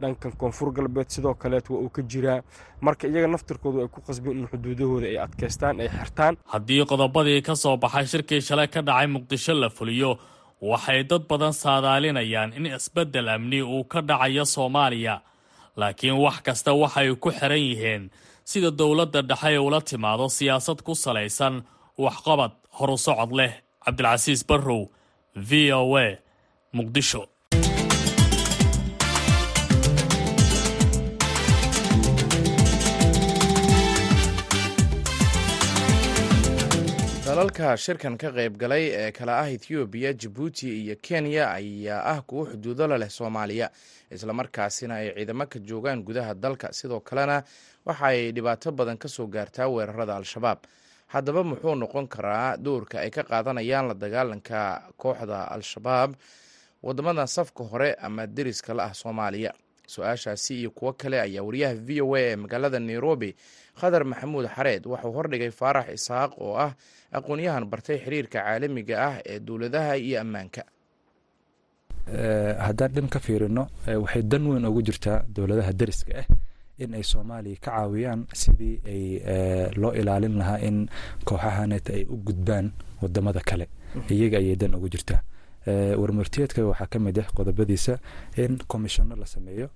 dhankan 0.00 0.32
koonfur 0.40 0.72
galbeed 0.76 1.08
sidoo 1.14 1.34
kaleet 1.34 1.66
waa 1.70 1.80
uu 1.84 1.90
ka 1.96 2.02
jiraa 2.10 2.40
marka 2.80 3.06
iyaga 3.08 3.28
naftarkoodu 3.34 3.78
ay 3.82 3.88
ku 3.94 4.00
qasbeen 4.06 4.38
in 4.40 4.46
xuduudahooda 4.50 5.06
ay 5.06 5.18
adkaystaan 5.26 5.80
ay 5.80 5.88
xirtaan. 5.88 6.34
Haddii 6.52 6.84
qodobadii 6.90 7.42
ka 7.46 7.54
soo 7.62 7.76
baxay 7.76 8.06
shirkii 8.12 8.40
shalay 8.48 8.68
ka 8.74 8.80
dhacay 8.82 9.06
muqdisho 9.06 9.54
la 9.54 9.68
fuliyo 9.76 10.18
waxay 10.70 11.04
dad 11.10 11.22
badan 11.30 11.52
saadaalinayaan 11.62 12.52
in 12.58 12.66
isbeddel 12.66 13.28
amni 13.28 13.60
uu 13.62 13.84
ka 13.84 14.00
dhacayo 14.08 14.44
soomaaliya. 14.44 15.16
Laakiin 15.80 16.16
wax 16.24 16.36
kasta 16.46 16.72
waxay 16.82 17.08
ku 17.22 17.30
xiran 17.30 17.58
yihiin 17.68 18.10
sida 18.50 18.70
dowladda 18.70 19.22
dhexe 19.30 19.58
ula 19.66 19.80
timaado 19.80 20.26
siyaasad 20.28 20.78
ku 20.86 20.92
salaysan 20.94 21.54
waxqabad 22.04 22.52
horu 22.78 22.96
socod 22.98 23.32
leh. 23.38 23.52
Cabdilcasiis 23.84 24.42
barrow 24.48 24.82
v 25.48 25.50
o 25.72 25.96
a 25.96 26.06
muqdisho 26.76 27.22
dalalka 37.38 37.76
shirkan 37.78 38.18
ka 38.18 38.30
qayb 38.34 38.56
galay 38.58 38.84
ee 38.90 39.12
kala 39.12 39.38
ah 39.42 39.46
ethoobiya 39.50 40.10
jabuuti 40.12 40.68
iyo 40.82 40.96
kenya 40.98 41.50
ayaa 41.54 42.02
ah 42.04 42.20
kuwo 42.26 42.44
xuduudo 42.50 42.86
la 42.90 42.98
leh 42.98 43.06
soomaaliya 43.10 43.70
islamarkaasina 44.10 44.94
ay 44.98 45.14
ciidamo 45.14 45.46
ka 45.46 45.58
joogaan 45.62 46.02
gudaha 46.02 46.34
dalka. 46.34 46.72
Sidoo 46.72 46.98
kalena 47.00 47.44
waxa 47.86 48.06
ay 48.10 48.32
dhibaato 48.32 48.72
badan 48.72 48.98
ka 48.98 49.08
soo 49.08 49.26
gaartaa 49.30 49.68
weerarada 49.70 50.16
al-shabaab. 50.16 50.58
Haddaba 51.14 51.44
muxuu 51.44 51.74
noqon 51.78 52.08
karaa 52.08 52.56
doorka 52.56 53.00
ay 53.06 53.10
ka 53.10 53.22
qaadanayaan 53.22 53.86
la 53.88 53.94
dagaalanka 53.94 54.90
kooxda 54.98 55.46
al-shabaab 55.54 56.18
waddamada 56.82 57.26
safka 57.26 57.62
hore 57.64 57.94
ama 58.02 58.26
deriska 58.26 58.74
la 58.74 58.90
ah 58.90 58.94
soomaaliya? 58.94 59.54
Su'aashaasi 59.86 60.58
iyo 60.60 60.70
kuwo 60.70 60.92
kale 60.92 61.20
ayaa 61.20 61.42
wariyaha 61.46 61.74
v 61.74 62.02
o 62.02 62.14
a 62.14 62.20
ee 62.20 62.36
magaalada 62.36 62.80
nairobi 62.80 63.36
khadar 63.78 64.04
maxamuud 64.04 64.50
xareed 64.50 64.86
waxuu 64.86 65.12
hordhigay 65.14 65.50
faarax 65.50 65.88
isaaq 65.94 66.34
oo 66.36 66.58
ah 66.58 66.74
aqoon-yahan 67.12 67.64
bartay 67.72 67.98
xiriirka 68.04 68.38
caalamiga 68.44 68.94
ah 69.08 69.14
ee 69.30 69.38
dowladaha 69.46 69.96
iyo 69.96 70.20
ammaanka. 70.20 70.62
Haddaan 72.66 72.92
dhin 72.94 73.08
ka 73.08 73.18
fiirino 73.20 73.64
waxay 73.86 74.22
dan 74.30 74.42
weyn 74.48 74.64
ugu 74.64 74.80
jirtaa 74.88 75.24
dowladaha 75.34 75.72
deriska 75.80 76.12
ah 76.22 76.26
in 76.82 76.94
ay 76.94 77.02
soomaaliya 77.02 77.56
ka 77.64 77.70
caawiyaan 77.76 78.20
sidii 78.32 78.76
ay 78.92 79.02
loo 79.80 79.92
ilaalin 80.00 80.38
lahaa 80.40 80.58
in 80.68 80.88
kooxahaneeta 81.28 81.90
ay 81.98 82.04
u 82.08 82.16
gudbaan 82.26 82.66
waddamada 83.02 83.40
kale. 83.40 83.66
Iyaga 84.10 84.38
ayay 84.38 84.56
dan 84.56 84.74
ugu 84.78 84.88
jirtaa 84.94 85.20
warmartiyeedka 86.02 86.64
waxaa 86.66 86.86
ka 86.86 86.98
mid 86.98 87.18
ah 87.18 87.26
qodobadiisa 87.36 87.98
in 88.36 88.58
komishono 88.68 89.16
la 89.16 89.26
sameeyo 89.26 89.68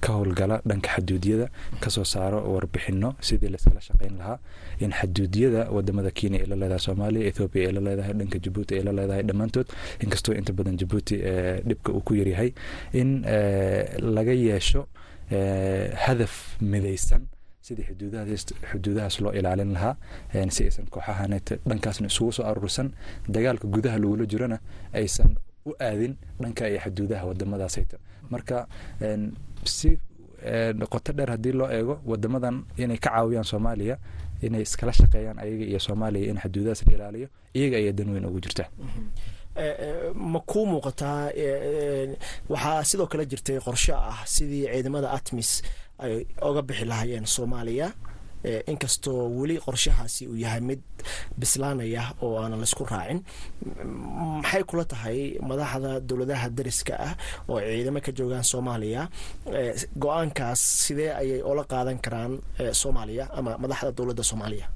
ka 0.00 0.12
howlgala 0.12 0.60
dhanka 0.66 0.88
xaduudiyada 0.96 1.48
ka 1.80 1.90
soo 1.90 2.04
saaro 2.04 2.40
warbixino 2.54 3.14
sidii 3.20 3.48
layskala 3.54 3.80
shaqeyn 3.80 4.16
lahaa 4.18 4.38
in 4.80 4.90
xaduudiyada 4.92 5.70
waddamada 5.70 6.10
kenya 6.10 6.38
ay 6.40 6.46
la 6.46 6.56
leedahay 6.56 6.78
soomaaliya 6.86 7.26
ethoobiya 7.30 7.68
ay 7.68 7.72
la 7.76 7.80
leedahay 7.80 8.12
dhanka 8.20 8.38
jabuuti 8.38 8.74
ay 8.74 8.82
la 8.88 8.92
leedahay 8.92 9.22
dhammaantood 9.22 9.66
inkastoo 10.04 10.34
inta 10.34 10.52
badan 10.52 10.76
jabuuti 10.76 11.16
dhibka 11.68 11.92
uu 11.92 12.00
ku 12.00 12.14
yaryahay 12.14 12.50
in 12.92 13.22
laga 14.16 14.32
yeesho 14.32 14.86
hadaf 16.04 16.34
midaysan 16.60 17.22
sidii 17.66 17.84
xuduudahaas 18.70 19.14
loo 19.24 19.32
ilaalin 19.38 19.72
lahaa 19.76 19.94
si 20.56 20.64
aysan 20.64 20.86
kooxahanet 20.94 21.46
dhankaasna 21.68 22.06
isugu 22.12 22.32
soo 22.36 22.44
aruursan 22.50 22.88
dagaalka 23.34 23.66
gudaha 23.74 23.98
lagula 24.02 24.24
jirona 24.32 24.58
aysan 25.00 25.30
u 25.68 25.72
aadin 25.88 26.12
dhanka 26.42 26.68
iyo 26.70 26.80
xuduudaha 26.84 27.24
wadamadaasayta 27.30 27.96
marka 28.32 28.58
si 29.76 29.90
qoto 30.92 31.10
dheer 31.16 31.30
haddii 31.34 31.52
loo 31.60 31.68
eego 31.78 31.94
wadamadan 32.10 32.56
inay 32.82 32.98
ka 33.04 33.10
caawiyaan 33.10 33.44
soomaaliya 33.52 33.96
inay 34.46 34.62
iskala 34.66 34.92
shaqeeyaan 34.98 35.38
ayaga 35.44 35.64
iyo 35.70 35.80
soomaaliya 35.86 36.26
in 36.32 36.38
xuduudahaas 36.44 36.80
la 36.86 36.92
ilaaliyo 36.96 37.28
iyaga 37.58 37.76
ayaa 37.80 37.92
dan 37.98 38.08
weyn 38.12 38.24
ugu 38.28 38.40
jirta. 38.44 38.64
Ma 40.14 40.40
kuu 40.50 40.66
muuqataa 40.66 41.30
waxaa 42.48 42.84
sidoo 42.84 43.06
kale 43.06 43.24
jirtay 43.26 43.58
qorshe 43.66 43.92
ah 43.94 44.18
sidii 44.34 44.66
ciidamada 44.72 45.08
atmis 45.16 45.62
ay 46.04 46.14
oga 46.48 46.62
bixi 46.68 46.84
lahaayeen 46.90 47.26
soomaaliya 47.36 47.88
inkastoo 48.72 49.20
weli 49.38 49.56
qorshahaasi 49.64 50.22
uu 50.30 50.36
yahay 50.44 50.60
mid 50.68 50.82
bislaanaya 51.40 52.02
oo 52.24 52.32
aanan 52.42 52.58
la 52.62 52.66
isku 52.70 52.84
raacin 52.92 53.18
maxay 54.42 54.62
kula 54.70 54.84
tahay 54.92 55.18
madaxda 55.50 55.90
dowladaha 56.08 56.46
deriska 56.56 56.94
ah 57.08 57.12
oo 57.50 57.58
ciidamo 57.60 58.00
ka 58.06 58.10
joogaan 58.18 58.44
soomaaliya 58.52 59.02
go'aankaas 60.02 60.60
sidee 60.84 61.10
ayay 61.20 61.40
ola 61.50 61.64
qaadan 61.72 61.98
karaan 62.04 62.32
soomaaliya 62.80 63.24
ama 63.38 63.50
madaxda 63.62 63.90
dowladda 63.98 64.22
soomaaliya? 64.30 64.66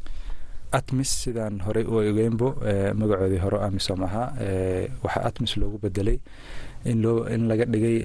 Atmis 0.79 1.11
sidaan 1.23 1.55
horey 1.67 1.85
u 1.85 1.95
ogeynbo 2.01 2.49
magacoodii 3.01 3.41
hore 3.45 3.59
amisom 3.67 4.01
ahaa 4.07 4.29
waxaa 5.05 5.25
atmis 5.31 5.53
loogu 5.61 5.79
bedelay 5.85 6.19
in 6.91 7.43
laga 7.51 7.65
dhigay 7.73 7.97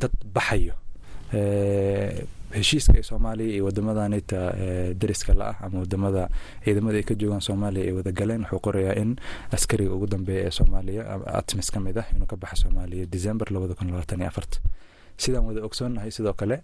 dad 0.00 0.14
baxayo 0.34 0.74
heshiiska 2.58 2.92
ee 2.98 3.02
soomaaliya 3.02 3.54
iyo 3.54 3.64
wadamadanita 3.64 4.38
deriska 5.00 5.34
la-ah 5.34 5.56
ama 5.64 5.78
waddamada 5.82 6.28
ciidamada 6.64 6.96
ay 6.98 7.02
ka 7.10 7.14
joogaan 7.14 7.40
soomaaliya 7.40 7.84
ay 7.86 7.92
wada 7.92 8.12
galeen 8.12 8.42
wuxuu 8.42 8.58
qorayaa 8.66 8.94
in 9.02 9.16
askariga 9.56 9.94
ugu 9.94 10.06
dambeeya 10.06 10.46
ee 10.46 10.50
soomaaliya 10.50 11.02
atmis 11.40 11.70
ka 11.70 11.80
mid 11.80 11.98
ah 11.98 12.06
inuu 12.16 12.26
ka 12.26 12.36
baxa 12.36 12.56
soomaaliya 12.66 13.06
december 13.06 13.46
sidaan 15.24 15.44
wada 15.48 15.60
ogsoonnahay 15.68 16.10
sidoo 16.16 16.32
kale 16.40 16.56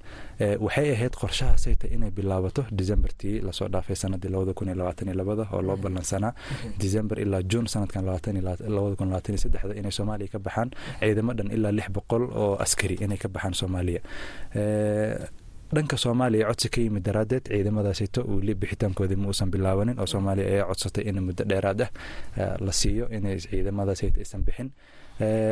waxay 0.66 0.88
ahayd 0.96 1.14
qorshahaasayta 1.22 1.86
inay 1.94 2.10
bilaabato 2.18 2.62
decembertii 2.80 3.34
la 3.46 3.52
soo 3.58 3.68
dhaafay 3.74 3.96
sanadii 4.02 4.28
labada 4.34 4.52
kun 4.58 4.68
iyo 4.68 4.76
labaatan 4.80 5.08
iyo 5.08 5.16
labada 5.22 5.44
oo 5.54 5.62
loo 5.68 5.76
ballansanaa 5.84 6.32
december 6.84 7.16
ilaa 7.24 7.42
june 7.52 7.68
sanadkan 7.74 8.04
labada 8.04 8.96
kun 8.98 9.08
labaatan 9.10 9.32
iyo 9.34 9.42
saddexda 9.44 9.74
inay 9.80 9.92
soomaaliya 9.98 10.28
ka 10.34 10.38
baxaan 10.46 10.70
ciidamo 11.00 11.32
dhan 11.38 11.48
ilaa 11.56 11.72
lix 11.78 11.88
boqol 11.96 12.22
oo 12.42 12.52
askari 12.64 12.94
inay 13.04 13.18
ka 13.24 13.28
baxaan 13.34 13.54
soomaaliya. 13.60 14.00
Dhanka 15.74 15.96
soomaaliya 15.98 16.46
codsi 16.48 16.68
ka 16.74 16.80
yimid 16.80 17.02
daraaddeed 17.08 17.44
ciidamadaasito 17.50 18.20
weli 18.34 18.54
bixitaankoodii 18.54 19.16
ma 19.22 19.26
uusan 19.32 19.50
bilaabanin 19.54 19.98
oo 20.02 20.06
soomaaliya 20.12 20.46
ayaa 20.52 20.66
codsatay 20.70 21.04
in 21.10 21.18
muddo 21.26 21.44
dheeraad 21.50 21.80
ah 21.82 21.90
la 22.66 22.72
siiyo 22.80 23.08
inay 23.16 23.38
ciidamadaasito 23.44 24.20
aysan 24.22 24.42
bixin 24.46 24.68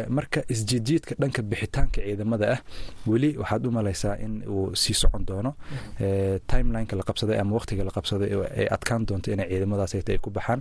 marka 0.08 0.40
isjiidjiidka 0.48 1.14
dhanka 1.20 1.42
bixitaanka 1.42 2.00
ciidamada 2.04 2.46
ah 2.54 2.60
weli 3.06 3.36
waxaad 3.38 3.66
u 3.66 3.70
malaysaa 3.70 4.16
in 4.24 4.42
uu 4.48 4.74
sii 4.76 4.94
socon 4.94 5.24
doono. 5.26 5.54
Timelineka 6.46 6.96
la 6.96 7.02
qabsaday 7.02 7.38
ama 7.40 7.54
waqtiga 7.56 7.84
la 7.84 7.90
qabsaday 7.90 8.30
ay 8.60 8.66
adkaan 8.76 9.06
doonto 9.06 9.32
inay 9.32 9.48
ciidamadaasayta 9.48 10.12
ay 10.12 10.18
ku 10.18 10.30
baxaan. 10.30 10.60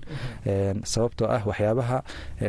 Sababtoo 0.84 1.28
ah 1.28 1.42
waxyaabaha 1.46 2.04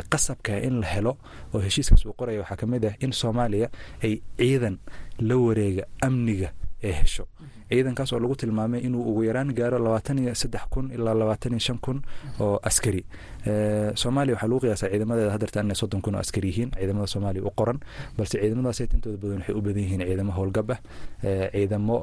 qasabka 0.09 0.57
in 0.67 0.79
la 0.81 0.87
helo 0.87 1.17
oo 1.53 1.59
heshiiskaas 1.59 2.05
uu 2.05 2.13
qoraya 2.19 2.39
waxaa 2.43 2.55
ka 2.61 2.65
mid 2.67 2.85
ah 2.85 2.93
in 2.99 3.11
soomaaliya 3.11 3.69
ay 4.03 4.21
ciidan 4.37 4.77
la 5.19 5.35
wareega 5.37 5.83
amniga 6.01 6.49
ee 6.83 6.91
hesho. 6.91 7.27
Ciidankaas 7.69 8.13
oo 8.13 8.19
lagu 8.19 8.35
tilmaamay 8.35 8.79
inuu 8.87 9.01
ugu 9.09 9.23
yaraan 9.23 9.53
gaaro 9.53 9.79
labaatan 9.79 10.19
iyo 10.19 10.35
saddex 10.35 10.63
kun 10.69 10.91
ilaa 10.91 11.13
labaatan 11.13 11.51
iyo 11.53 11.59
shan 11.59 11.77
kun 11.79 12.01
oo 12.39 12.59
askari 12.63 13.05
soomaaliya 14.01 14.35
waxaa 14.35 14.47
lagu 14.49 14.59
qiyaasaa 14.63 14.89
ciidamadeeda 14.91 15.31
hadeerta 15.35 15.59
inay 15.65 15.75
soddon 15.81 16.01
kun 16.01 16.15
oo 16.15 16.21
askari 16.25 16.49
yihiin 16.49 16.71
ciidamada 16.77 17.07
soomaaliya 17.13 17.43
u 17.45 17.51
qoran 17.59 17.79
balse 18.17 18.35
ciidamadaas 18.41 18.79
intooda 18.79 19.17
badan 19.23 19.37
waxay 19.41 19.55
u 19.55 19.61
badan 19.61 19.83
yihiin 19.85 20.01
ciidamo 20.07 20.31
howlgab 20.37 20.69
ah 20.75 20.79
ciidamo 21.55 21.97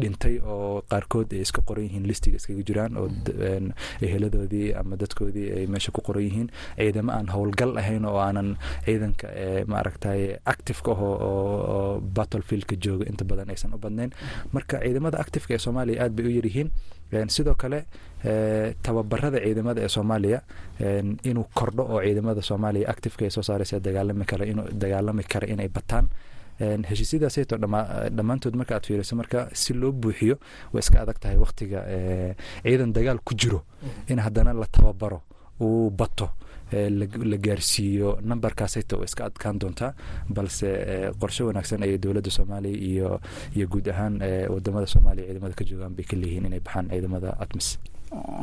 dhintay 0.00 0.34
oo 0.54 0.82
qaarkood 0.90 1.28
ay 1.36 1.40
iska 1.46 1.60
qoran 1.68 1.84
yihiin 1.88 2.06
listiga 2.10 2.36
iskaga 2.40 2.62
jiraan 2.68 2.96
oo 3.00 3.06
eheladoodii 4.02 4.72
ama 4.80 4.96
dadkoodii 4.96 5.48
ay 5.58 5.66
meesha 5.66 5.92
ku 5.92 6.00
qoran 6.00 6.22
yihiin. 6.24 6.48
Ciidamo 6.78 7.12
aan 7.12 7.28
howlgal 7.34 7.76
ahayn 7.78 8.04
oo 8.04 8.16
aanan 8.18 8.56
ciidanka 8.86 9.28
maaragtay 9.66 10.36
activeka 10.44 10.92
aho 10.96 11.08
oo 11.28 12.00
battlefieldka 12.00 12.76
jooga 12.84 13.04
inta 13.10 13.24
badan 13.24 13.50
aysan 13.50 13.74
u 13.74 13.78
badnayn. 13.78 14.10
Marka 14.52 14.80
ciidamada 14.84 15.18
activeka 15.20 15.54
ee 15.54 15.58
soomaaliya 15.66 16.02
aad 16.04 16.12
bay 16.16 16.26
u 16.26 16.30
yaryihiin 16.38 16.70
sidoo 17.28 17.54
kale 17.54 17.84
tababarada 18.82 19.38
ciidamada 19.44 19.80
ee 19.84 19.88
soomaaliya 19.88 20.40
inuu 21.30 21.46
kordho 21.58 21.82
oo 21.92 22.00
ciidamada 22.06 22.42
soomaaliya 22.42 22.88
activeka 22.92 23.24
ay 23.24 23.30
soo 23.30 23.42
saaraysa 23.42 23.80
dagaalami 23.80 24.24
kara 24.24 24.44
inuu 24.46 24.66
dagaalami 24.82 25.22
kara 25.32 25.46
inay 25.54 25.68
bataan. 25.68 26.06
Heshiisyadaasayto 26.90 27.56
dhammaantood 28.16 28.54
marka 28.60 28.74
aad 28.76 28.86
fiiriso 28.86 29.16
marka 29.16 29.48
si 29.52 29.72
loo 29.74 29.92
buuxiyo 29.92 30.36
way 30.72 30.80
iska 30.84 31.00
adag 31.02 31.18
tahay 31.22 31.36
waktiga 31.38 31.80
ciidan 32.64 32.92
dagaal 32.92 33.18
ku 33.24 33.34
jiro 33.34 33.60
in 34.08 34.18
haddana 34.18 34.52
la 34.52 34.66
tababaro 34.66 35.20
uu 35.60 35.90
bato 35.90 36.28
la 36.72 37.36
gaarsiiyo 37.46 38.18
numberkaasayta 38.30 38.96
way 38.96 39.04
iska 39.10 39.24
adkaan 39.28 39.58
doontaa 39.60 39.92
balse 40.36 40.68
qorshe 41.20 41.42
wanaagsan 41.48 41.82
ayay 41.82 41.98
dowladda 41.98 42.30
soomaaliya 42.30 42.78
iyo 42.90 43.20
iyo 43.56 43.66
guud 43.72 43.86
ahaan 43.88 44.20
waddamada 44.54 44.86
soomaaliya 44.86 45.26
ciidamada 45.26 45.54
ka 45.54 45.64
joogaan 45.64 45.94
bay 45.96 46.04
ka 46.10 46.16
leeyihiin 46.16 46.46
inay 46.46 46.60
baxaan 46.60 46.88
ciidamada 46.90 47.30
atmis. 47.44 47.78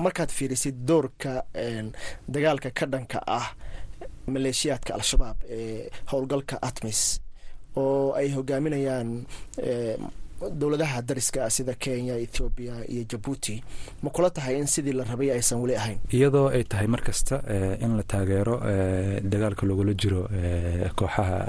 Markaad 0.05 0.29
fiirisid 0.37 0.75
doorka 0.87 1.43
dagaalka 2.33 2.69
ka 2.79 2.85
dhanka 2.85 3.19
ah 3.27 3.47
maleeshiyaadka 4.27 4.91
al-shabaab 4.97 5.37
ee 5.49 5.89
howlgalka 6.11 6.55
atmis 6.61 7.01
oo 7.75 8.13
ay 8.19 8.27
hogaaminayaan 8.35 9.09
dowladaha 10.41 11.01
dariska 11.01 11.49
sida 11.49 11.73
kenya 11.73 12.15
ethoobiya 12.25 12.75
iyo 12.91 13.03
jabuuti 13.11 13.63
ma 14.03 14.09
kula 14.09 14.29
tahay 14.29 14.59
in 14.59 14.67
sidii 14.67 14.91
la 14.93 15.03
rabay 15.03 15.31
aysan 15.31 15.59
weli 15.61 15.75
ahayn? 15.75 15.99
Iyadoo 16.11 16.49
ay 16.49 16.63
tahay 16.63 16.87
mar 16.87 17.01
kasta 17.01 17.39
in 17.81 17.95
la 17.97 18.03
taageero 18.03 18.59
dagaalka 19.23 19.63
lagula 19.69 19.93
jiro 20.01 20.27
kooxaha 20.95 21.39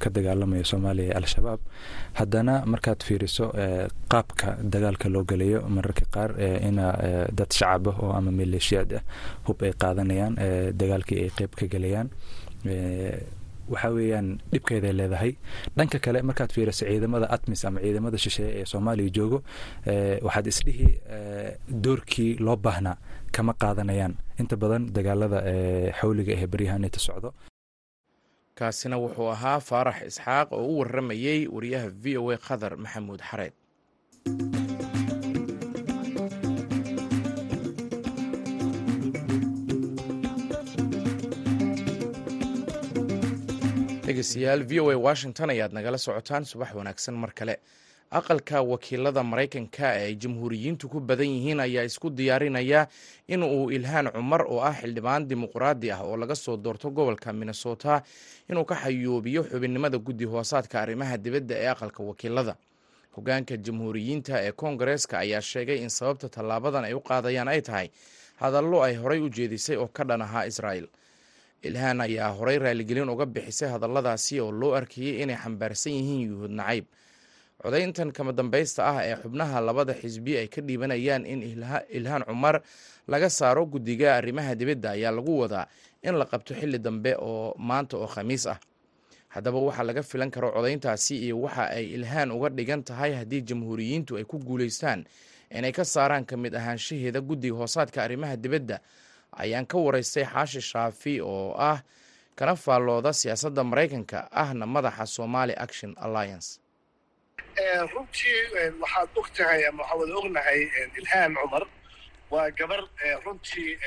ka 0.00 0.08
dagaalamaya 0.10 0.64
soomaaliya 0.64 1.12
ee 1.12 1.16
al-shabaab. 1.20 1.60
Haddana 2.18 2.54
markaad 2.72 3.00
fiiriso 3.08 3.46
qaabka 4.12 4.56
dagaalka 4.74 5.08
loo 5.14 5.24
gelayo 5.30 5.60
mararka 5.68 6.04
qaar 6.14 6.30
ina 6.68 6.86
dad 7.38 7.52
shacab 7.58 7.88
ah 7.92 7.96
oo 8.02 8.12
ama 8.18 8.30
maleeshiyaad 8.40 8.92
ah 8.98 9.02
hub 9.46 9.58
ay 9.62 9.72
qaadanayaan 9.82 10.34
dagaalkii 10.80 11.20
ay 11.24 11.30
qeyb 11.38 11.52
ka 11.60 11.66
gelayaan 11.74 12.08
waxaa 13.72 13.90
weeyaan 13.96 14.28
dhibkeeday 14.52 14.92
leedahay. 15.00 15.32
Dhanka 15.76 15.98
kale 16.04 16.18
markaad 16.28 16.50
fiiriso 16.54 16.84
ciidamada 16.86 17.26
atmis 17.36 17.64
ama 17.64 17.80
ciidamada 17.84 18.18
shisheeye 18.24 18.52
ee 18.60 18.64
soomaaliya 18.72 19.10
joogo 19.16 19.38
waxaad 20.26 20.46
isdhihi 20.52 20.88
doorkii 21.84 22.32
loo 22.46 22.56
baahnaa 22.56 22.96
kama 23.36 23.52
qaadanayaan. 23.62 24.14
Inta 24.40 24.56
badan 24.62 24.82
dagaalada 24.96 25.38
xawliga 26.00 26.32
ee 26.40 26.46
baryahanita 26.52 26.98
socdo. 27.06 27.30
Kaasina 28.58 28.96
wuxuu 29.02 29.28
ahaa 29.34 29.60
faarax 29.68 29.98
isxaaq 30.10 30.48
oo 30.52 30.64
u 30.72 30.78
warramayey 30.78 31.40
wariyaha 31.54 31.88
v 32.02 32.18
o 32.22 32.30
a 32.30 32.36
khadar 32.46 32.72
maxamuud 32.84 33.20
xareed 33.30 33.54
dhegeystayaal 44.10 44.62
v 44.66 44.80
o 44.80 44.90
a 44.90 44.96
washington 44.98 45.50
ayaad 45.54 45.72
nagala 45.72 45.98
socotaan 45.98 46.44
subax 46.44 46.74
wanaagsan 46.74 47.14
mar 47.14 47.30
kale. 47.32 47.56
Aqalka 48.10 48.58
wakiilada 48.62 49.22
maraykanka 49.22 49.86
ee 49.94 50.04
ay 50.10 50.14
jamhuuriyiintu 50.22 50.88
ku 50.90 50.98
badan 51.00 51.30
yihiin 51.30 51.60
ayaa 51.62 51.84
isku 51.86 52.10
diyaarinaya 52.10 52.88
in 53.28 53.42
uu 53.42 53.70
ilhaan 53.70 54.10
cumar 54.10 54.42
oo 54.50 54.58
ah 54.60 54.74
xildhibaan 54.74 55.28
dimuqraadi 55.30 55.92
ah 55.94 56.02
oo 56.02 56.16
laga 56.16 56.34
soo 56.34 56.56
doorto 56.56 56.90
gobolka 56.90 57.32
minnesota 57.32 58.02
inuu 58.50 58.64
ka 58.64 58.74
xayoobiyo 58.82 59.46
xubinnimada 59.46 59.98
guddi 59.98 60.24
hoosaadka 60.26 60.80
arrimaha 60.82 61.14
dibadda 61.18 61.54
ee 61.62 61.68
aqalka 61.70 62.02
wakiilada. 62.02 62.56
Hogaanka 63.14 63.56
jamhuuriyiinta 63.56 64.42
ee 64.42 64.52
koongareeska 64.52 65.18
ayaa 65.22 65.40
sheegay 65.40 65.78
in 65.78 65.88
sababta 65.90 66.28
tallaabadan 66.28 66.84
ay 66.84 66.94
u 66.94 67.00
qaadayaan 67.00 67.48
ay 67.48 67.62
tahay 67.62 67.88
hadallo 68.42 68.82
ay 68.82 68.94
horay 68.98 69.20
u 69.22 69.28
jeedisay 69.30 69.76
oo 69.78 69.86
ka 69.86 70.02
dhan 70.04 70.22
ahaa 70.26 70.44
israa'el 70.50 70.88
ilhaan 71.62 72.00
ayaa 72.00 72.30
horay 72.38 72.58
raaligelin 72.58 73.08
uga 73.08 73.26
bixisay 73.26 73.68
hadalladaasi 73.74 74.40
oo 74.40 74.52
loo 74.52 74.72
arkayey 74.74 75.22
inay 75.22 75.36
xambaarsan 75.36 75.92
yihiin 75.92 76.20
yuhuud 76.30 76.50
nacayb 76.50 76.84
codayntan 77.62 78.12
kama 78.12 78.32
dambaysta 78.32 78.86
ah 78.86 78.98
ee 79.04 79.16
xubnaha 79.22 79.60
labada 79.60 79.94
xisbi 79.94 80.36
ay 80.40 80.48
ka 80.48 80.60
dhiibanayaan 80.62 81.26
in 81.26 81.42
ilhaan 81.92 82.22
cumar 82.24 82.62
laga 83.08 83.28
saaro 83.30 83.66
guddiga 83.66 84.16
arrimaha 84.16 84.54
dibadda 84.54 84.90
ayaa 84.96 85.12
lagu 85.12 85.38
wadaa 85.42 85.66
in 86.02 86.14
la 86.16 86.24
qabto 86.24 86.54
xilli 86.54 86.78
dambe 86.78 87.12
oo 87.18 87.54
maanta 87.58 87.96
oo 87.96 88.06
khamiis 88.06 88.46
ah. 88.46 88.58
Haddaba 89.30 89.58
waxaa 89.58 89.84
laga 89.84 90.02
filan 90.02 90.30
karo 90.30 90.50
codayntaasi 90.56 91.14
iyo 91.26 91.40
waxa 91.44 91.68
ay 91.76 91.84
ilhaan 91.96 92.30
uga 92.32 92.48
dhigan 92.48 92.82
tahay 92.82 93.12
haddii 93.14 93.42
jamhuuriyiintu 93.48 94.16
ay 94.16 94.24
ku 94.24 94.38
guulaystaan 94.38 95.04
inay 95.52 95.72
ka 95.72 95.84
saaraan 95.84 96.24
ka 96.24 96.36
mid 96.36 96.54
ahaanshaheeda 96.56 97.20
guddiga 97.20 97.54
hoosaadka 97.60 98.02
arrimaha 98.02 98.36
dibadda 98.36 98.80
ayaan 99.32 99.66
ka 99.66 99.78
waraystay 99.78 100.24
xaashi 100.24 100.60
shaafi 100.60 101.20
oo 101.20 101.54
ah 101.58 101.78
kana 102.36 102.56
faallooda 102.56 103.12
siyaasadda 103.12 103.64
maraykanka 103.64 104.28
ahna 104.32 104.66
madaxa 104.66 105.06
somali 105.06 105.54
action 105.56 105.94
alliance. 106.00 106.58
Runtii 107.92 108.38
waxaad 108.82 109.08
og 109.18 109.28
tahay 109.36 109.66
ama 109.68 109.82
waxaa 109.82 109.98
wada 110.00 110.14
ognahay 110.20 110.60
ilhaan 110.98 111.34
cumar. 111.40 111.64
Waa 112.30 112.50
gabar 112.58 112.80
runtii 113.24 113.78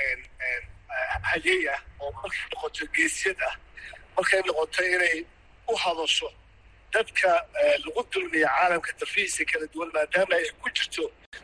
halyey 1.29 1.67
ah 1.73 1.79
oo 2.01 2.11
markay 2.11 2.43
noqoto 2.51 2.85
geesyad 2.95 3.39
ah 3.49 3.55
markay 4.17 4.41
noqoto 4.47 4.81
inay 4.95 5.25
u 5.71 5.75
hadasho 5.83 6.29
dadka 6.93 7.29
lagu 7.85 8.01
dulmiya 8.11 8.47
caalamka 8.57 8.91
darfihiisa 8.99 9.43
kala 9.51 9.65
duwan 9.73 9.89
maadaama 9.95 10.35
ay 10.39 10.45
ku 10.61 10.69
jirto 10.75 11.03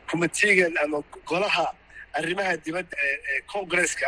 committeegan 0.09 0.73
ama 0.83 0.97
golaha 1.29 1.65
arrimaha 2.17 2.53
dibadda 2.65 2.95
ee 3.07 3.41
congresska 3.53 4.07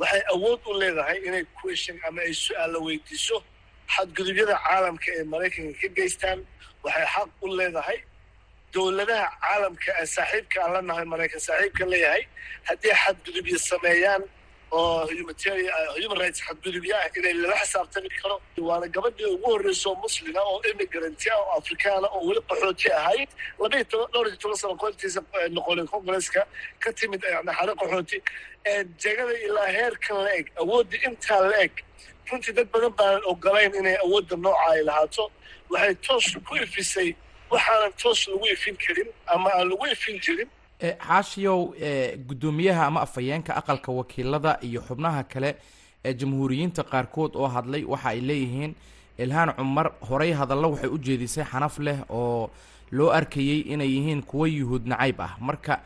waxay 0.00 0.22
awood 0.34 0.60
u 0.70 0.72
leedahay 0.80 1.18
inay 1.28 1.44
question 1.60 1.96
ama 2.08 2.20
ay 2.26 2.32
su'aalla 2.44 2.78
weydiiso 2.86 3.36
xadgudubyada 3.94 4.56
caalamka 4.66 5.08
ee 5.18 5.24
maraykanka 5.32 5.74
ka 5.82 5.88
geystaan. 5.98 6.38
Waxay 6.84 7.06
xaq 7.14 7.28
u 7.44 7.46
leedahay 7.58 7.98
dowladaha 8.74 9.26
caalamka 9.44 9.90
ee 10.00 10.06
saaxiibka 10.16 10.56
aan 10.64 10.72
la 10.76 10.80
nahay 10.88 11.06
maraykan 11.14 11.40
saaxiibka 11.48 11.84
leeyahay 11.92 12.22
haddii 12.68 12.94
xadgudubyo 13.02 13.58
sameeyaan 13.70 14.22
oo 14.72 15.06
human 16.02 16.18
rights 16.22 16.40
xadgudubyo 16.46 16.94
ah 16.96 17.06
inay 17.18 17.34
lala 17.42 17.56
xisaabtami 17.62 18.08
karo 18.22 18.36
waana 18.68 18.86
gabadhii 18.96 19.28
ugu 19.34 19.46
horreysa 19.52 19.88
oo 19.90 19.94
muslima 20.04 20.40
oo 20.50 20.60
immigrant 20.70 21.22
ah 21.32 21.38
oo 21.40 21.58
afrikaana 21.58 22.08
oo 22.16 22.22
weli 22.28 22.40
qaxooti 22.50 22.88
ahayd 23.00 23.28
labaiyo 23.62 23.84
toban 23.90 24.08
dhowr 24.12 24.26
iyo 24.28 24.36
toban 24.42 24.56
sano 24.62 24.74
koontiisa 24.82 25.20
noqonay 25.56 25.86
congresska 25.94 26.42
ka 26.82 26.92
timid 26.98 27.22
naxare 27.48 27.72
qaxooti 27.82 28.18
jegada 29.02 29.34
ilaa 29.46 29.68
heerkan 29.78 30.16
la 30.24 30.30
eg 30.40 30.46
awoodda 30.62 30.96
intaa 31.08 31.40
la 31.50 31.56
eg 31.66 31.74
runtii 32.30 32.52
dad 32.58 32.68
badan 32.74 32.92
baanan 32.98 33.22
ogolayn 33.32 33.74
inay 33.80 33.96
awoodda 34.04 34.36
nooca 34.44 34.66
ay 34.72 34.82
lahaato 34.88 35.24
waxay 35.70 35.94
toos 36.06 36.26
ku 36.48 36.52
ifisay 36.64 37.10
waxaanan 37.52 37.92
toos 38.02 38.20
lagu 38.32 38.46
ifin 38.54 38.76
karin 38.84 39.08
ama 39.34 39.48
aan 39.56 39.68
lagu 39.70 39.84
ifin 39.94 40.16
jirin 40.24 40.50
xaashiyow 41.06 41.60
guddoomiyaha 42.28 42.86
ama 42.86 43.00
afhayeenka 43.06 43.52
aqalka 43.60 43.92
wakiilada 43.92 44.58
iyo 44.62 44.80
xubnaha 44.88 45.22
kale 45.24 45.56
ee 46.04 46.14
jamhuuriyiinta 46.14 46.82
qaarkood 46.92 47.32
oo 47.36 47.48
hadlay 47.48 47.84
waxa 47.84 48.08
ay 48.08 48.20
leeyihiin. 48.20 48.74
Ilhaan 49.18 49.54
cumar 49.56 49.92
horay 50.08 50.32
hadallo 50.32 50.70
waxay 50.74 50.90
u 50.90 50.98
jeedisay 50.98 51.44
xanaf 51.44 51.78
leh 51.78 51.98
oo 52.10 52.50
loo 52.90 53.10
arkayey 53.10 53.60
inay 53.72 53.88
yihiin 53.96 54.22
kuwo 54.22 54.46
yuhuud 54.46 54.86
nacayb 54.86 55.20
ah. 55.20 55.36
Marka 55.40 55.80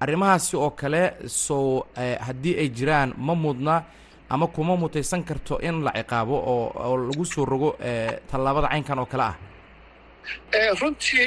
arrimahaasi 0.00 0.56
oo 0.56 0.70
kale 0.70 1.02
soo 1.26 1.84
haddii 2.20 2.56
ay 2.58 2.68
jiraan 2.68 3.12
ma 3.18 3.34
mudna 3.34 3.84
ama 4.30 4.46
kuma 4.46 4.76
mutaysan 4.76 5.22
karto 5.24 5.58
in 5.60 5.82
la 5.84 5.92
ciqaabo 5.92 6.36
oo 6.52 6.96
lagu 6.96 7.24
soo 7.24 7.44
rogo 7.44 7.76
tallaabada 8.30 8.68
caynkan 8.68 8.98
oo 8.98 9.06
kale 9.06 9.22
ah 9.22 9.36
runtii 10.80 11.26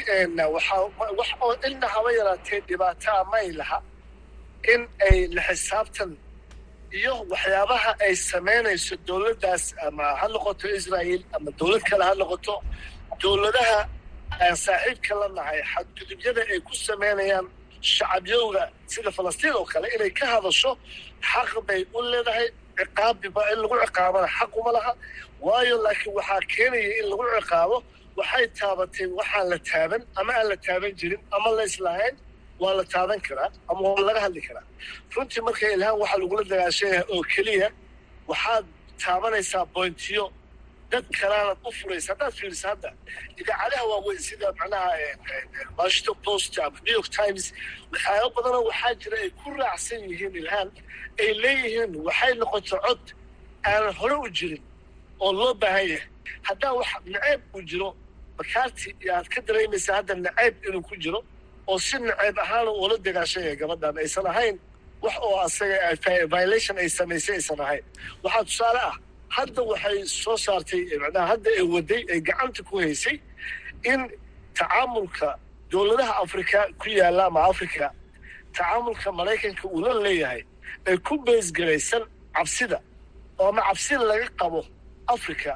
wax 1.18 1.30
oo 1.42 1.54
ilna 1.68 1.88
haba 1.94 2.10
yaraatee 2.20 2.60
dhibaataa 2.68 3.24
may 3.32 3.48
laha 3.60 3.80
in 4.74 4.82
ay 5.10 5.28
la 5.36 5.42
xisaabtan 5.48 6.12
iyo 7.00 7.14
waxyaabaha 7.32 7.92
ay 8.06 8.16
samaynayso 8.30 8.96
dowladdaas 9.08 9.66
ama 9.88 10.04
ha 10.20 10.26
noqoto 10.34 10.66
israa'iil 10.80 11.24
ama 11.36 11.50
dowlad 11.60 11.84
kale 11.90 12.04
ha 12.10 12.14
noqoto 12.22 12.56
dowladaha 13.22 13.80
saaxiibka 14.66 15.14
la 15.22 15.28
nahay 15.38 15.60
xadgudubyada 15.74 16.42
ay 16.54 16.60
ku 16.68 16.74
samaynayaan 16.88 17.46
shacabyowga 17.94 18.64
sida 18.92 19.12
falastiin 19.18 19.54
oo 19.60 19.66
kale 19.72 19.88
inay 19.96 20.12
ka 20.20 20.26
hadasho 20.34 20.72
xaq 21.32 21.52
bay 21.68 21.82
u 21.94 22.00
leedahay 22.12 22.48
ciqaabiba 22.78 23.42
in 23.52 23.58
lagu 23.64 23.76
ciqaabana 23.86 24.28
xaq 24.38 24.52
uma 24.60 24.72
laha 24.78 24.92
waayo 25.46 25.76
laakiin 25.86 26.14
waxaa 26.18 26.40
keenaya 26.54 26.90
in 27.00 27.06
lagu 27.12 27.24
ciqaabo 27.40 27.78
waxay 28.18 28.46
taabatay 28.60 29.08
waxaan 29.20 29.46
la 29.52 29.58
taaban 29.70 30.02
ama 30.20 30.32
aan 30.40 30.48
la 30.52 30.58
taaban 30.66 30.92
jirin 31.00 31.22
ama 31.36 31.50
la 31.58 31.64
islahayn 31.72 32.16
waa 32.62 32.74
la 32.80 32.84
taaban 32.94 33.20
karaa 33.28 33.50
ama 33.70 33.82
waa 33.94 34.02
laga 34.08 34.20
hadli 34.26 34.42
karaa. 34.48 34.66
Runtii 35.16 35.42
marka 35.48 35.66
ilhaan 35.76 35.96
waxaa 36.02 36.20
lagula 36.24 36.44
dagaashanyahay 36.52 37.04
oo 37.14 37.24
keliya 37.34 37.68
waxaad 38.30 38.66
taabanaysaa 39.04 39.66
bointiyo 39.74 40.26
dad 40.92 41.06
kalaanad 41.20 41.58
u 41.68 41.72
furaysa 41.78 42.10
haddaad 42.14 42.34
fiiriso 42.40 42.68
hadda. 42.72 42.90
Idaacadaha 43.42 43.84
waaweyn 43.92 44.20
sida 44.28 44.48
macnaha 44.60 44.92
washington 45.80 46.16
post 46.26 46.54
ama 46.66 46.78
new 46.86 46.94
york 47.00 47.10
times 47.20 47.46
waxyaaba 47.92 48.30
badanoo 48.36 48.64
waxaa 48.70 48.94
jira 49.02 49.18
ay 49.24 49.30
ku 49.40 49.48
raacsan 49.60 50.02
yihiin 50.12 50.36
ilhaan 50.42 50.70
ay 51.22 51.30
leeyihiin 51.44 51.92
waxay 52.08 52.34
noqoto 52.42 52.78
cod 52.86 53.04
aanan 53.70 53.94
hore 54.02 54.16
u 54.26 54.28
jirin 54.38 54.64
oo 55.24 55.32
loo 55.40 55.54
baahan 55.62 55.88
yahay. 55.94 56.08
Haddaa 56.48 56.74
wax 56.80 56.90
naceeb 57.14 57.42
uu 57.56 57.62
jiro 57.70 57.90
makaarti 58.38 58.90
iyo 59.04 59.12
aad 59.18 59.28
ka 59.34 59.40
dareemaysaa 59.48 59.96
hadda 60.00 60.16
naceeb 60.16 60.56
inuu 60.68 60.82
ku 60.88 60.96
jiro 61.04 61.20
oo 61.68 61.80
si 61.80 61.98
naceeb 62.00 62.38
ahaana 62.44 62.72
uula 62.72 62.96
dagaashanya 63.06 63.56
gabadhan 63.62 63.98
aysan 64.04 64.26
ahayn 64.32 64.56
wax 65.04 65.16
oo 65.28 65.38
asaga 65.46 65.78
violation 66.36 66.78
ay 66.78 66.90
samaysay 66.90 67.36
aysan 67.40 67.60
ahayn. 67.66 67.84
Waxaa 68.24 68.44
tusaale 68.50 68.80
ah 68.90 68.96
hadda 69.38 69.62
waxay 69.72 69.98
soo 70.22 70.38
saartay 70.46 70.82
macnaha 71.04 71.28
hadda 71.32 71.50
ay 71.58 71.64
waday 71.74 72.02
ay 72.14 72.20
gacanta 72.28 72.62
ku 72.70 72.74
haysay 72.84 73.16
in 73.92 74.02
tacaamulka 74.58 75.30
dowladaha 75.72 76.14
afrika 76.24 76.60
ku 76.82 76.88
yaalla 76.90 77.26
ama 77.30 77.42
africa 77.52 77.86
tacaamulka 78.56 79.12
maraykanka 79.20 79.66
uu 79.68 79.82
la 79.86 79.94
leeyahay 80.06 80.42
ay 80.88 80.98
ku 80.98 81.18
beesgaraysan 81.26 82.04
cabsida. 82.36 82.80
Oo 83.40 83.48
ama 83.50 83.62
cabsida 83.68 84.04
laga 84.12 84.28
qabo 84.40 84.62
africa 85.16 85.52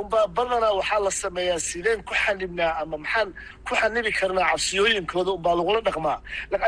unbaa 0.00 0.26
badanaa 0.36 0.72
waxaa 0.80 1.00
la 1.06 1.10
sameeyaa 1.22 1.60
sideen 1.68 2.00
ku 2.08 2.14
xanibnaa 2.22 2.72
ama 2.82 2.96
maxaan 3.04 3.28
ku 3.66 3.72
xanibi 3.80 4.10
karnaa 4.18 4.46
cabsiyooyinkooda 4.50 5.30
unbaa 5.38 5.54
lagula 5.58 5.80
dhaqmaa. 5.86 6.18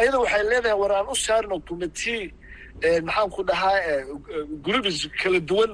Ayada 0.01 0.19
waxay 0.25 0.43
leedahay 0.51 0.79
war 0.83 0.93
aan 0.99 1.07
u 1.13 1.17
saarno 1.27 1.55
commitee 1.69 2.23
maxaan 3.09 3.29
ku 3.35 3.41
dhahaa 3.49 3.79
gurubis 4.65 4.99
kala 5.21 5.41
duwan 5.49 5.71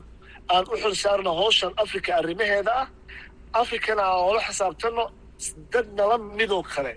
aan 0.54 0.64
u 0.72 0.74
xil 0.82 0.94
saarno 1.04 1.30
howshan 1.40 1.72
africa 1.84 2.10
arrimaheeda 2.20 2.72
ah. 2.82 2.86
Africana 3.62 4.02
aan 4.10 4.20
oola 4.28 4.40
xisaabtano 4.48 5.04
dad 5.72 5.86
nala 5.98 6.16
midoo 6.38 6.62
kale 6.72 6.92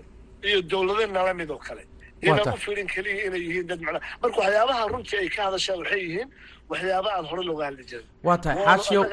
iyo 0.48 0.58
dowlado 0.70 1.04
nala 1.16 1.32
midoo 1.40 1.60
kale. 1.66 1.82
Inaan 2.22 2.54
u 2.56 2.58
fiirin 2.64 2.88
keliya 2.94 3.22
inay 3.26 3.42
yihiin 3.46 3.66
dad 3.70 3.80
macnaa 3.86 4.02
marka 4.22 4.36
waxyaabaha 4.42 4.82
runtii 4.92 5.18
ay 5.22 5.28
ka 5.34 5.40
hadashaan 5.46 5.78
waxay 5.82 6.00
yihiin 6.06 6.28
waxyaaba 6.70 7.08
aan 7.16 7.24
hore 7.30 7.42
looga 7.48 7.64
hadli 7.68 7.84
jirin. 7.90 8.08
Waa 8.26 8.38
tahay. 8.42 8.64
Xaashiyow 8.66 9.04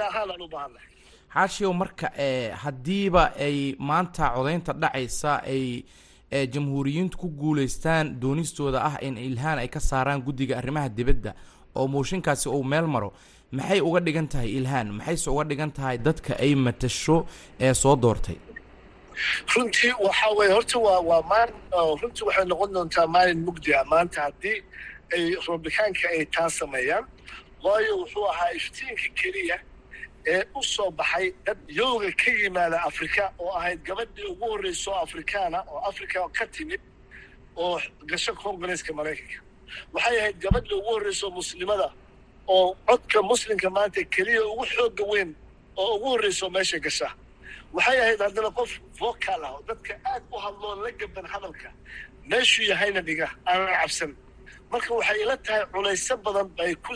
xaashiyow 1.34 1.74
marka 1.82 2.08
haddiiba 2.63 3.24
ay 3.46 3.76
maanta 3.80 4.26
codaynta 4.36 4.74
dhacaysa 4.82 5.32
ay 5.54 5.84
jamhuuriyiintu 6.54 7.17
ku 7.17 7.28
guulaystaan 7.30 8.19
doonistooda 8.22 8.80
ah 8.89 8.96
in 9.02 9.17
ilhaan 9.17 9.60
ay 9.60 9.67
ka 9.67 9.80
saaraan 9.80 10.22
guddiga 10.22 10.58
arrimaha 10.58 10.89
dibadda 10.89 11.32
oo 11.76 11.88
mooshinkaasi 11.88 12.50
uu 12.50 12.63
meel 12.63 12.88
maro 12.88 13.13
maxay 13.52 13.82
uga 13.82 14.00
dhigan 14.06 14.28
tahay 14.28 14.50
ilhaan? 14.60 14.88
Maxayse 14.98 15.30
uga 15.30 15.43
dhigan 15.50 15.72
tahay 15.72 15.98
dadka 15.98 16.34
ay 16.39 16.56
matasho 16.56 17.26
ee 17.60 17.74
soo 17.74 17.96
doortay? 17.96 18.38
Runtii 19.56 19.93
waxa 20.06 20.28
weye 20.38 20.52
horta 20.54 20.80
waa 20.80 21.00
waa 21.10 21.22
maalin 21.22 21.56
runtii 22.02 22.26
waxay 22.28 22.46
noqon 22.50 22.74
doontaa 22.74 23.08
maalin 23.08 23.39
mugdi 23.46 23.74
ah. 23.78 23.86
Maanta 23.91 24.22
haddii 24.26 24.58
ay 25.13 25.24
robikaanka 25.48 26.08
ay 26.17 26.26
taa 26.36 26.50
sameeyaan 26.50 27.06
waayo 27.63 27.93
wuxuu 28.02 28.26
ahaa 28.32 28.52
iftiinka 28.58 29.08
keliya 29.22 29.58
ee 30.28 30.44
u 30.56 30.62
soo 30.64 30.90
baxay 31.00 31.28
dad 31.46 31.58
yowga 31.68 32.10
ka 32.22 32.32
yimaada 32.32 32.78
afrika 32.90 33.24
oo 33.40 33.52
ahayd 33.60 33.80
gabadhii 33.88 34.26
ugu 34.32 34.46
horreysa 34.52 34.92
oo 34.92 35.00
afrikaana 35.06 35.60
oo 35.72 35.80
africa 35.90 36.18
ka 36.38 36.46
timid 36.56 36.82
oo 37.56 37.80
gasho 38.10 38.34
congresska 38.44 38.92
maraykanka. 38.94 39.40
Waxay 39.94 40.16
ahayd 40.20 40.38
gabadhii 40.44 40.76
ugu 40.80 40.90
horreysa 40.96 41.24
oo 41.28 41.32
muslimada 41.40 41.88
oo 42.48 42.76
codka 42.88 43.20
muslimka 43.32 43.70
maanta 43.76 44.02
keliya 44.14 44.42
ugu 44.52 44.66
xooga 44.74 45.04
weyn 45.12 45.30
oo 45.82 45.96
ugu 45.96 46.08
horreysa 46.14 46.46
oo 46.46 46.50
meesha 46.56 46.80
gasha. 46.86 47.08
Waxay 47.76 47.98
ahayd 48.04 48.20
haddana 48.26 48.50
qof 48.58 48.72
vocal 49.00 49.42
ah 49.48 49.52
oo 49.56 49.62
dadka 49.70 49.94
aad 50.12 50.24
u 50.34 50.38
hadloo 50.46 50.76
la 50.84 50.92
gaban 51.00 51.26
hadalka 51.34 51.70
meeshuu 52.30 52.66
yahayna 52.72 53.02
dhiga 53.08 53.28
aanan 53.50 53.74
cabsan. 53.82 54.12
Marka 54.72 54.90
waxay 55.00 55.18
ila 55.24 55.36
tahay 55.46 55.64
culayso 55.74 56.16
badan 56.26 56.48
bay 56.58 56.74
ku 56.86 56.94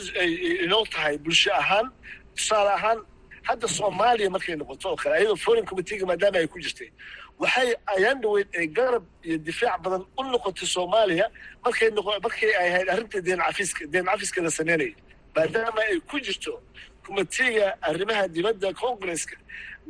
inoo 0.66 0.86
tahay 0.94 1.16
bulsho 1.24 1.52
ahaan 1.62 1.88
tusaale 2.36 2.72
ahaan 2.80 3.00
hadda 3.48 3.68
soomaaliya 3.78 4.30
markay 4.36 4.56
noqoto 4.62 4.86
oo 4.92 4.96
kale 5.02 5.14
ayadoo 5.20 5.36
foreign 5.46 5.66
committeega 5.70 6.06
maadaama 6.12 6.38
ay 6.42 6.48
ku 6.54 6.58
jirtay 6.66 6.90
waxay 7.42 7.70
ayaan 7.96 8.18
dhaweyd 8.24 8.48
ay 8.60 8.68
garab 8.78 9.04
iyo 9.28 9.38
difaac 9.48 9.80
badan 9.86 10.04
u 10.20 10.22
noqotay 10.34 10.68
soomaaliya 10.76 11.26
markay 11.66 11.90
markay 12.26 12.52
ay 12.62 12.68
ahayd 12.74 12.88
arrinta 12.94 13.18
deen 13.28 13.40
cafiska 13.48 13.84
deen 13.94 14.06
cafiska 14.12 14.40
la 14.46 14.52
sameynaya 14.60 14.96
maadaama 15.36 15.82
ay 15.92 16.00
ku 16.10 16.18
jirto 16.28 16.54
committeega 17.06 17.68
arrimaha 17.90 18.24
dibadda 18.36 18.70
congresska 18.84 19.36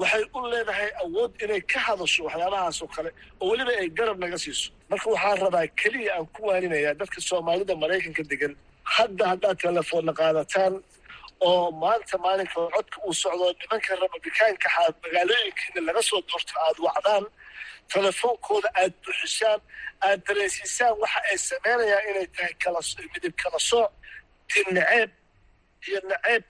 waxay 0.01 0.23
u 0.37 0.39
leedahay 0.53 0.89
awood 1.03 1.31
inay 1.43 1.61
ka 1.71 1.79
hadasho 1.87 2.21
waxyaabahaas 2.27 2.77
oo 2.83 2.89
kale 2.95 3.09
oo 3.41 3.47
weliba 3.51 3.71
ay 3.81 3.89
garab 3.99 4.17
naga 4.23 4.37
siiso. 4.43 4.69
Marka 4.89 5.07
waxaan 5.13 5.37
rabaa 5.45 5.65
keliya 5.81 6.11
aan 6.17 6.25
ku 6.35 6.39
waaninayaa 6.49 6.93
dadka 7.01 7.19
soomaalida 7.29 7.73
maraykanka 7.83 8.23
degan 8.31 8.53
hadda 8.95 9.23
haddaad 9.31 9.57
telefoonna 9.65 10.13
qaadataan 10.19 10.73
oo 11.39 11.71
maanta 11.71 12.17
maalinka 12.25 12.59
codka 12.75 12.97
uu 13.07 13.13
socdo 13.21 13.45
nimanka 13.59 13.95
rababikaanka 14.01 14.67
xaad 14.75 14.93
magaalooyinkiina 15.03 15.81
laga 15.87 16.01
soo 16.09 16.21
doorto 16.29 16.53
aada 16.65 16.79
wacdaan 16.87 17.25
telefoonkooda 17.93 18.69
aad 18.81 18.93
buuxisaan 19.03 19.59
aad 20.07 20.19
dareensiisaan 20.27 20.95
waxa 21.01 21.19
ay 21.31 21.37
sameynayaan 21.49 22.05
inay 22.11 22.27
tahay 22.35 22.53
midib 23.13 23.33
kala 23.43 23.59
sooc 23.69 23.91
naceeb 24.75 25.11
iyo 25.87 25.99
naceeb 26.09 26.43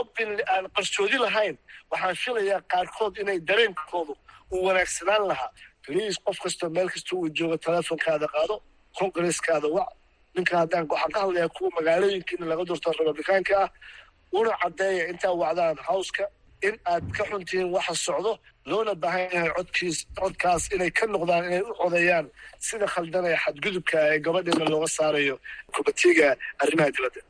obin 0.00 0.30
aan 0.52 0.64
qarsoodi 0.76 1.18
lahayn. 1.24 1.56
Waxaan 1.90 2.16
filayaa 2.22 2.60
qaarkood 2.72 3.14
inay 3.22 3.38
dareenkoodu 3.48 4.14
uu 4.52 4.60
wanaagsanaan 4.66 5.24
lahaa. 5.30 5.50
Bliis 5.86 6.16
qof 6.24 6.38
kastoo 6.44 6.68
meel 6.76 6.88
kasta 6.94 7.16
uu 7.16 7.28
joogo 7.38 7.56
telefonkaada 7.66 8.26
qaado 8.34 8.54
congresskaada 8.98 9.68
wac. 9.76 9.88
Ninka 10.34 10.54
haddaan 10.60 10.84
waxaan 10.90 11.12
ka 11.14 11.20
hadlayaa 11.24 11.48
kuwa 11.56 11.70
magaalooyinkiina 11.78 12.46
laga 12.50 12.64
doorto 12.68 12.92
rababikaanka 12.98 13.54
ah 13.64 13.70
una 14.32 14.52
caddeeya 14.62 15.04
intaa 15.12 15.32
wacdaan 15.42 15.76
howska 15.88 16.24
in 16.68 16.74
aad 16.92 17.04
ka 17.16 17.24
xuntihiin 17.30 17.70
waxa 17.76 17.94
socdo 18.06 18.32
loona 18.70 18.94
baahan 19.02 19.30
yahay 19.34 19.50
codkiis 19.56 19.98
codkaas 20.20 20.64
inay 20.74 20.90
ka 20.98 21.06
noqdaan 21.06 21.44
inay 21.48 21.62
u 21.70 21.74
codeeyaan 21.80 22.26
sida 22.66 22.86
khaldanaya 22.94 23.36
xadgudubka 23.44 23.96
ee 24.12 24.18
gabadheena 24.26 24.64
looga 24.72 24.88
saarayo 24.96 25.34
kubatiga 25.74 26.28
arrimaha 26.62 26.90
dibadda. 26.96 27.20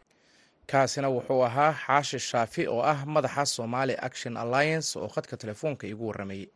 Kaasina 0.71 1.09
wuxuu 1.17 1.43
ahaa 1.49 1.73
xaashi 1.87 2.19
shaafi 2.31 2.63
oo 2.75 2.83
ah 2.93 3.01
madaxa 3.15 3.45
somaali 3.57 3.95
action 4.09 4.35
alliance 4.37 4.89
oo 4.99 5.09
khadka 5.15 5.35
telefoonka 5.43 5.85
iigu 5.87 6.05
warramayey 6.09 6.47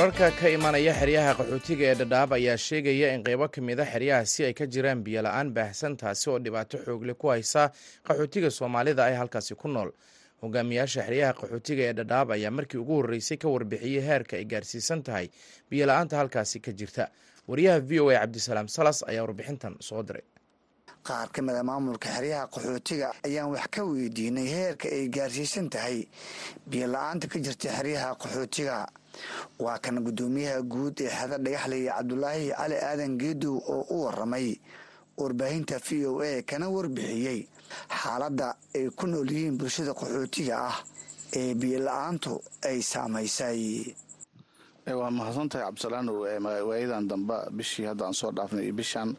wararka 0.00 0.30
ka 0.32 0.48
imanaya 0.48 0.94
xeryaha 0.96 1.34
qaxootiga 1.38 1.84
ee 1.92 1.94
dhadhaab 1.94 2.32
ayaa 2.32 2.56
sheegaya 2.56 3.12
in 3.14 3.22
qeybo 3.24 3.48
ka 3.52 3.60
mid 3.60 3.80
a 3.80 3.84
xeryahaasi 3.84 4.44
ay 4.48 4.54
ka 4.54 4.64
jiraan 4.66 5.02
biyola-aan 5.04 5.52
baahsan 5.52 5.96
taasi 5.96 6.30
oo 6.30 6.38
dhibaato 6.38 6.78
xoogle 6.86 7.12
ku 7.14 7.28
haysa 7.28 7.68
qaxootiga 8.08 8.48
soomaalida 8.50 9.04
ay 9.04 9.14
halkaasi 9.20 9.54
ku 9.54 9.68
nool. 9.68 9.90
Hogaamiyaasha 10.40 11.04
xeryaha 11.04 11.32
qaxootiga 11.36 11.82
ee 11.84 11.92
dhadhaab 11.92 12.30
ayaa 12.32 12.50
markii 12.50 12.80
ugu 12.80 12.94
horreysay 13.02 13.36
ka 13.36 13.48
warbixiyey 13.52 14.00
heerka 14.00 14.36
ay 14.40 14.44
gaarsiisan 14.44 15.02
tahay 15.04 15.28
biyola-aanta 15.70 16.16
halkaasi 16.16 16.60
ka 16.64 16.72
jirta. 16.72 17.10
Wariyaha 17.48 17.80
v 17.84 18.00
o 18.00 18.08
a 18.08 18.24
cabdisalaam 18.24 18.68
salas 18.68 19.04
ayaa 19.04 19.22
warbixintan 19.28 19.76
soo 19.80 20.00
diray 20.02 20.24
qaar 21.06 21.28
ka 21.32 21.42
mid 21.42 21.56
a 21.56 21.62
maamulka 21.62 22.08
xeryaha 22.16 22.46
qaxootiga 22.54 23.08
ayaan 23.26 23.50
wax 23.54 23.66
ka 23.74 23.82
weydiinay 23.84 24.46
heerka 24.54 24.88
ay 24.88 25.08
gaarsiisan 25.08 25.68
tahay. 25.70 26.06
Biyola-aanta 26.70 27.26
ka 27.28 27.38
jirta 27.38 27.68
xeryaha 27.76 28.14
qaxootiga. 28.20 28.86
Waa 29.58 29.78
kan 29.78 29.96
guddoomiyaha 30.04 30.62
guud 30.62 31.00
ee 31.00 31.08
xeda 31.10 31.36
dhagaxlaya 31.38 31.92
cabdulaahi 31.98 32.46
cali 32.56 32.76
aadan 32.76 33.18
geedow 33.18 33.56
oo 33.74 33.84
u 33.90 34.04
waramay 34.04 34.56
warbaahinta 35.18 35.78
v 35.86 36.06
o 36.06 36.20
a 36.22 36.42
kana 36.42 36.68
warbixiyey. 36.70 37.48
Xaaladda 38.02 38.54
ay 38.74 38.88
ku 38.98 39.06
nool 39.06 39.28
yihiin 39.30 39.56
bulshada 39.58 39.92
qaxootiga 39.92 40.56
ah 40.70 40.78
ee 41.36 41.54
biyola-aantu 41.54 42.40
ay 42.68 42.78
saamaysay. 42.82 43.94
Waa 44.90 45.10
mahadsantahay 45.10 45.64
cabdisalaanow 45.66 46.16
waayadan 46.68 47.06
damba 47.08 47.46
bishii 47.50 47.86
hadda 47.90 48.06
aan 48.06 48.14
soo 48.14 48.32
dhaafnay 48.32 48.64
iyo 48.64 48.74
bishaan 48.74 49.14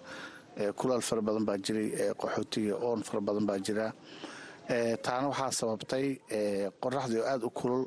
kulaal 0.80 1.02
fara 1.02 1.22
badan 1.22 1.46
baa 1.46 1.58
jiray 1.66 1.88
qaxootiga 2.22 2.76
oon 2.88 3.04
fara 3.04 3.22
badan 3.22 3.46
baa 3.50 3.60
jira. 3.66 3.88
Taana 5.04 5.28
waxaa 5.32 5.52
sababtay 5.60 6.06
qoraxdii 6.82 7.20
oo 7.22 7.28
aada 7.32 7.46
u 7.46 7.50
kulul 7.50 7.86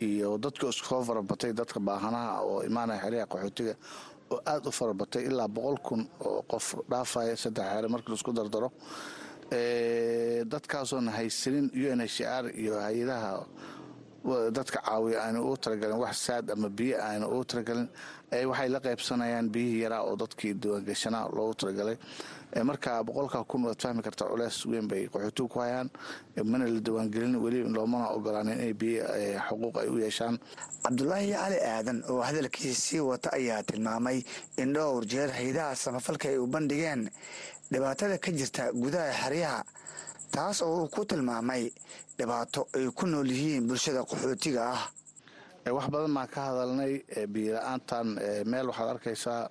iyo 0.00 0.38
dadka 0.38 0.66
iskoo 0.68 1.02
farabatay 1.08 1.52
dadka 1.52 1.78
baahanaha 1.80 2.40
oo 2.48 2.62
imaanaya 2.68 3.00
xeryaha 3.04 3.26
qaxootiga 3.32 3.74
oo 4.32 4.40
aada 4.52 4.68
u 4.68 4.72
farabatay 4.72 5.22
ilaa 5.28 5.48
boqol 5.48 5.78
kun 5.86 6.00
oo 6.26 6.42
qof 6.50 6.66
dhaafaya 6.90 7.36
saddex 7.36 7.66
xere 7.74 7.88
markii 7.88 8.10
la 8.12 8.16
isku 8.18 8.32
dardaro. 8.32 8.68
Dadkaasoona 10.52 11.10
haysanin 11.18 11.66
u 11.74 11.86
n 11.96 12.00
h 12.00 12.18
r 12.24 12.44
iyo 12.62 12.74
hay'adaha 12.80 13.32
dadka 14.56 14.78
caawiya 14.86 15.18
aanu 15.24 15.38
ugu 15.44 15.56
talagalin 15.56 15.98
wax 15.98 16.16
saad 16.26 16.50
ama 16.50 16.68
biyo 16.68 16.96
aanu 17.02 17.26
ugu 17.26 17.44
talagalin 17.44 17.88
waxay 18.50 18.68
la 18.68 18.80
qaybsanayaan 18.80 19.48
biyihii 19.54 19.82
yaraa 19.84 20.02
oo 20.08 20.16
dadkii 20.16 20.54
diiwaangashanaa 20.54 21.28
loogu 21.36 21.54
talagalay 21.54 21.96
marka 22.64 23.02
boqolkaa 23.04 23.44
kun 23.50 23.64
waad 23.66 23.80
fahmi 23.82 24.02
kartaa 24.02 24.28
culeys 24.30 24.66
weyn 24.66 24.86
bay 24.88 25.08
qaxootigu 25.12 25.48
ku 25.48 25.58
hayaan 25.60 25.88
mana 26.44 26.64
la 26.74 26.80
diiwaangelin 26.80 27.36
weli 27.44 27.60
loomana 27.76 28.08
ogolaanin 28.16 28.54
inay 28.60 28.72
biyo 28.74 29.04
xuquuq 29.48 29.76
ay 29.82 29.88
u 29.88 29.98
yeeshaan. 29.98 30.38
Cabdulaahi 30.84 31.32
cali 31.32 31.58
aadan 31.74 31.98
oo 32.10 32.20
hadalkiisa 32.20 32.80
sii 32.80 33.00
wata 33.00 33.32
ayaa 33.32 33.62
tilmaamay 33.62 34.22
in 34.62 34.72
dhowr 34.72 35.04
jeer 35.06 35.30
haydaha 35.30 35.74
samafalka 35.76 36.28
ay 36.28 36.38
u 36.38 36.46
bandhigeen. 36.46 37.10
Dhibaatada 37.72 38.18
ka 38.18 38.30
jirta 38.32 38.72
gudaha 38.72 39.12
xeryaha 39.22 39.60
taas 40.34 40.62
oo 40.62 40.82
uu 40.82 40.88
ku 40.94 41.04
tilmaamay 41.04 41.64
dhibaato 42.18 42.60
ay 42.76 42.86
ku 42.98 43.06
nool 43.06 43.28
yihiin 43.30 43.66
bulshada 43.68 44.02
qaxootiga 44.10 44.62
ah. 44.76 44.82
Wax 45.76 45.86
badan 45.94 46.14
baan 46.16 46.28
ka 46.34 46.40
hadalnay 46.48 46.92
biyola-aantan 47.34 48.06
meel 48.50 48.66
waxaad 48.70 48.88
arkaysaa 48.94 49.48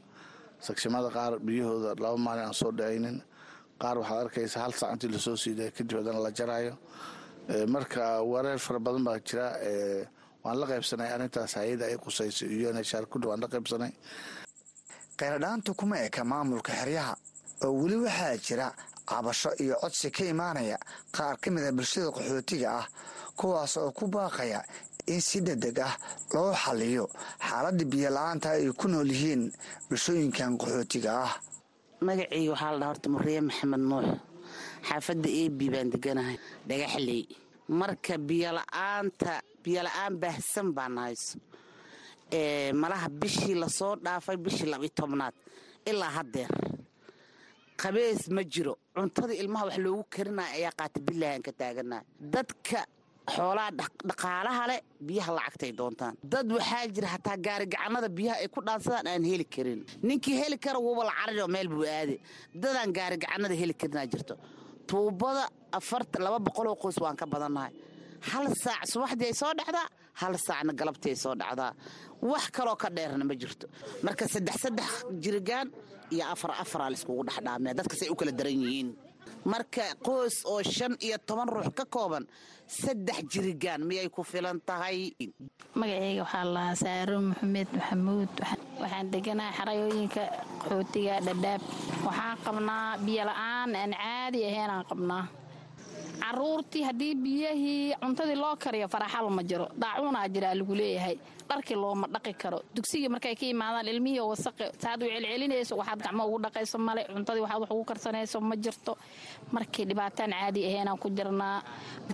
sagshimada 0.65 1.10
qaar 1.15 1.34
biyahooda 1.46 1.96
laba 2.04 2.17
maalin 2.17 2.46
aan 2.50 2.54
soo 2.54 2.72
dhacaynin 2.72 3.17
qaar 3.82 3.96
waxaad 4.02 4.20
arkaysaa 4.26 4.62
hal 4.65 4.74
saac 4.80 4.91
intii 4.94 5.12
la 5.15 5.20
soo 5.20 5.36
siiday 5.44 5.70
kadib 5.72 5.98
haddana 6.00 6.20
la 6.26 6.32
jarayo 6.38 6.74
marka 7.74 8.04
wareer 8.32 8.60
fara 8.65 8.80
badan 8.80 9.04
baa 9.08 9.20
jira 9.28 9.48
waan 10.44 10.58
la 10.62 10.65
qaybsanay 10.72 11.10
arrintaas 11.15 11.54
hay'ada 11.60 11.86
ay 11.86 11.98
qusayso 12.06 12.46
iyo 12.46 12.70
nshaar 12.74 13.06
kudhi 13.12 13.28
waan 13.30 13.39
la 13.44 13.48
qaybsanay. 13.54 13.91
Kheyradhaanta 15.17 15.72
kuma 15.80 15.96
eka 16.08 16.24
maamulka 16.32 16.72
xeryaha 16.80 17.13
oo 17.65 17.72
weli 17.82 17.96
waxaa 18.06 18.38
jira 18.46 18.67
cabasho 19.12 19.50
iyo 19.63 19.76
codsi 19.82 20.08
ka 20.15 20.24
imaanaya 20.34 20.78
qaar 21.15 21.36
ka 21.41 21.47
mida 21.52 21.71
bulshada 21.71 22.10
qaxootiga 22.15 22.67
ah 22.80 22.86
kuwaas 23.38 23.78
oo 23.78 23.91
ku 23.91 24.08
baaqaya 24.08 24.60
in 25.08 25.21
si 25.21 25.41
degdeg 25.41 25.80
ah 25.80 25.95
loo 26.34 26.54
xaliyo 26.63 27.06
xaaladda 27.47 27.84
biyo 27.91 28.10
la'aanta 28.15 28.50
ay 28.56 28.71
ku 28.80 28.88
nool 28.88 29.10
yihiin 29.12 29.43
bulshooyinkan 29.89 30.58
qaxootiga 30.62 31.12
ah. 31.26 31.34
Magacayga 32.02 32.50
waxaa 32.52 32.71
la 32.71 32.78
dhaha 32.80 32.89
horta 32.91 33.08
muriye 33.13 33.41
maxamed 33.41 33.84
nuux 33.89 34.08
xaafadda 34.88 35.30
ebi 35.43 35.65
baan 35.74 35.89
deganahay. 35.93 36.38
Dhagaxley 36.67 37.21
marka 37.80 38.13
biyola'aanta 38.28 39.34
biyola-aan 39.63 40.13
baahsan 40.21 40.67
baan 40.78 40.97
hayso 40.97 41.38
malaha 42.82 43.08
bishii 43.10 43.56
la 43.62 43.67
soo 43.69 43.95
dhaafay 44.06 44.38
bishii 44.38 44.69
labiyo 44.71 44.91
tobnaad 44.95 45.34
ilaa 45.86 46.10
haddeer 46.17 46.50
qabees 47.82 48.22
ma 48.36 48.41
jiro. 48.54 48.74
Cuntada 48.96 49.34
ilmaha 49.41 49.65
wax 49.67 49.78
loogu 49.86 50.04
karinaya 50.13 50.52
ayaa 50.58 50.74
qaata 50.80 51.00
bilaahan 51.08 51.41
ka 51.46 51.52
taaganahay 51.60 52.06
dadka 52.34 52.80
xoolaha 53.36 53.70
dhaqaalaha 54.08 54.63
leh 54.70 54.80
biyaha 55.08 55.32
lacagtay 55.38 55.72
doontaan. 55.80 56.13
Dad 56.32 56.48
waxaa 56.58 56.88
jira 56.96 57.08
hataa 57.15 57.38
gaarigacanada 57.46 58.10
biyaha 58.17 58.38
ay 58.44 58.48
ku 58.54 58.60
dhaansadaan 58.67 59.08
aan 59.12 59.24
heli 59.32 59.46
karin. 59.56 59.80
Ninkii 60.08 60.36
heli 60.41 60.58
kara 60.65 60.80
wuuba 60.86 61.04
la 61.10 61.13
carir 61.20 61.41
oo 61.44 61.48
meel 61.56 61.67
buu 61.74 61.86
aade 61.98 62.15
dadaan 62.62 62.89
gaarigacanada 62.98 63.56
heli 63.62 63.74
karinaa 63.82 64.08
jirto. 64.12 64.36
Tuubada 64.88 65.44
laba 66.26 66.39
boqoloo 66.46 66.76
qoys 66.82 66.98
waan 67.04 67.15
ka 67.15 67.26
badannahay 67.34 67.72
hal 68.32 68.46
saac 68.63 68.84
subaxdii 68.91 69.28
ay 69.32 69.34
soo 69.41 69.54
dhacdaa 69.60 69.88
hal 70.22 70.34
saacna 70.48 70.74
galabtii 70.80 71.12
ay 71.13 71.15
soo 71.24 71.36
dhacdaa. 71.41 71.72
Wax 72.22 72.44
kaloo 72.56 72.76
ka 72.76 72.89
dheerna 72.96 73.24
ma 73.30 73.34
jirto. 73.41 73.65
Marka 74.06 74.26
saddex 74.34 74.56
saddex 74.63 74.89
jirigaan 75.24 75.67
iyo 76.15 76.26
afar 76.34 76.52
afaraa 76.63 76.89
laiskugu 76.93 77.24
dhexdhaamee 77.28 77.74
dadkas 77.78 78.02
ay 78.06 78.10
u 78.10 78.15
kala 78.19 78.32
daran 78.32 78.58
yihiin. 78.63 78.89
Marka 79.52 79.86
qoys 80.06 80.36
oo 80.52 80.62
shan 80.76 80.93
iyo 81.06 81.17
toban 81.28 81.47
ruux 81.54 81.69
ka 81.78 81.86
kooban 81.95 82.24
saddex 82.67 83.19
jirigaan 83.32 83.82
miyay 83.89 84.08
ku 84.15 84.21
filan 84.32 84.58
tahay? 84.67 84.97
Magaceyga 85.80 86.21
waxaa 86.24 86.45
lahaa 86.56 86.76
saaro 86.84 87.17
maxamed 87.30 87.69
maxamuud. 87.78 88.34
Waxaan 88.82 89.08
deganahay 89.13 89.54
xarayooyinka 89.58 90.24
qaxootiga 90.62 91.15
dhadhaab. 91.26 91.62
Waxaan 92.06 92.38
qabnaa 92.45 92.88
biyola'aan 93.06 93.69
aan 93.82 93.91
caadi 94.02 94.39
ahaynaan 94.50 94.86
qabnaa. 94.89 95.26
Caruurtii 96.21 96.84
haddii 96.88 97.15
biyahii 97.24 97.95
cuntadii 98.02 98.36
loo 98.43 98.56
kariyo 98.63 98.88
faraxal 98.88 99.28
ma 99.30 99.43
jiro. 99.43 99.67
Daacuunaa 99.82 100.28
jiraa 100.34 100.54
lagu 100.56 100.74
leeyahay 100.80 101.15
dharkii 101.51 101.75
looma 101.83 102.07
dhaqi 102.13 102.33
karo. 102.41 102.59
Dugsigii 102.75 103.09
markay 103.13 103.35
ka 103.39 103.45
yimaadaan 103.45 103.87
ilmihii 103.93 104.23
wasaqi 104.31 104.65
saad 104.83 105.03
u 105.03 105.07
celcelinayso 105.13 105.73
waxaad 105.81 105.99
gacmo 106.05 106.23
ugu 106.27 106.39
dhaqayso 106.45 106.77
male 106.87 107.01
cuntadii 107.13 107.43
waxaad 107.45 107.61
wax 107.63 107.71
ugu 107.75 107.83
karsanayso 107.89 108.37
ma 108.49 108.55
jirto. 108.63 108.93
Markii 109.55 109.85
dhibaataan 109.89 110.31
caadi 110.39 110.61
ahaynaan 110.69 110.97
ku 111.03 111.07
jirnaa. 111.17 111.59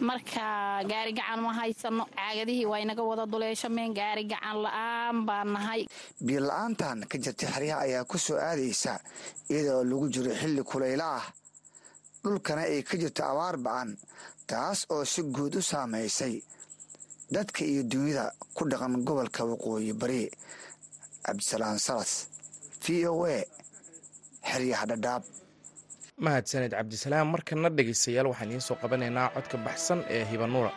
Marka 0.01 0.45
gaari 0.89 1.11
gacan 1.17 1.39
ma 1.45 1.53
haysano 1.59 2.03
caagadihii 2.15 2.65
waa 2.71 2.79
inaga 2.85 3.03
wada 3.09 3.25
duleeshameen 3.31 3.93
gaari 3.93 4.23
gacan 4.31 4.57
la'aan 4.65 5.25
baan 5.27 5.47
nahay. 5.53 5.81
Biyo 6.25 6.39
la'aantan 6.49 7.05
ka 7.09 7.17
jirta 7.17 7.45
xeryaha 7.53 7.81
ayaa 7.85 8.03
ku 8.05 8.17
soo 8.17 8.37
aadaysa 8.37 8.99
iyadoo 9.49 9.83
lagu 9.89 10.05
jiro 10.13 10.31
xilli 10.41 10.63
kulaylo 10.63 11.03
ah. 11.17 11.25
Dhulkana 12.23 12.61
ay 12.67 12.83
ka 12.83 12.97
jirto 12.97 13.23
abaar 13.23 13.57
ba'an 13.57 13.89
taas 14.47 14.85
oo 14.89 15.03
si 15.05 15.21
guud 15.23 15.55
u 15.55 15.61
saamaysay 15.61 16.41
dadka 17.31 17.61
iyo 17.71 17.83
dunyada 17.83 18.31
ku 18.55 18.63
dhaqan 18.69 18.93
gobolka 19.07 19.41
waqooyi 19.51 19.93
bari 20.01 20.21
cabdisalaan 21.25 21.79
salas 21.79 22.11
v 22.83 23.07
o 23.11 23.25
a 23.25 23.37
xeryaha 24.49 24.85
dhadhaab. 24.91 25.23
Mahadsaned 26.23 26.71
cabdisalaam 26.71 27.27
markana 27.33 27.69
dhegaystayaal 27.77 28.27
waxaan 28.31 28.49
idiin 28.49 28.61
soo 28.67 28.77
qabanaynaa 28.81 29.29
codka 29.35 29.57
baxsan 29.65 29.99
ee 30.15 30.23
hibanuura 30.31 30.71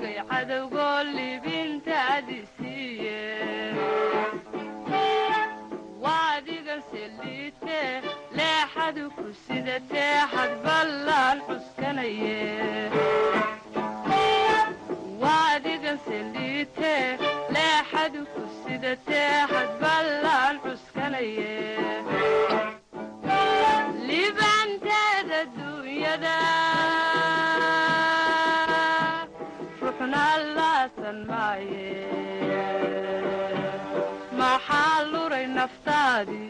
isuloogay 0.00 0.22
cadowgo 0.30 0.88
libintaadi 1.16 2.38
siiye 2.56 3.20
waadigan 6.02 6.82
seliite 6.90 7.80
leexadu 8.36 9.04
ku 9.16 9.26
sidatee 9.46 10.18
xadballaan 10.32 11.38
cuskanaye 11.46 12.38
waadigan 15.22 15.98
seliite 16.06 16.94
leexadu 17.54 18.20
ku 18.34 18.42
sidatee 18.64 19.36
xadballaan 19.52 20.54
cuskanaye 20.64 21.52
Hadi. 36.20 36.49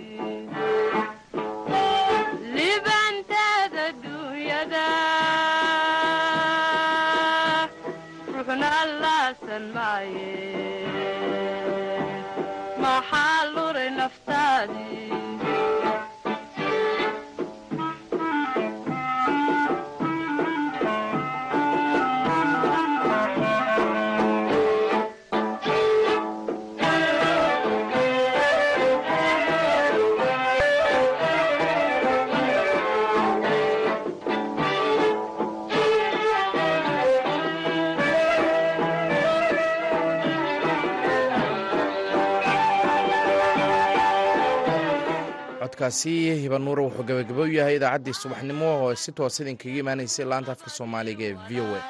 Codkaasi 45.91 46.41
hibanuure 46.43 46.83
wuxuu 46.87 47.03
gabagabo 47.09 47.43
u 47.43 47.53
yahay 47.59 47.77
idaacaddii 47.77 48.15
subaxnimo 48.23 48.67
oo 48.83 48.95
si 49.03 49.11
toos 49.17 49.37
idinkaga 49.43 49.79
imaanaysay 49.83 50.25
laanta 50.31 50.53
afka 50.55 50.71
soomaaliga 50.77 51.25
ee 51.29 51.37
v 51.49 51.61
o 51.61 51.67
a. 51.79 51.81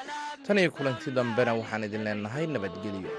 Tan 0.44 0.58
iyo 0.60 0.70
kulanti 0.76 1.08
dambena 1.16 1.52
waxaan 1.60 1.84
idin 1.86 2.04
leenahay 2.06 2.46
nabadgelyo. 2.54 3.10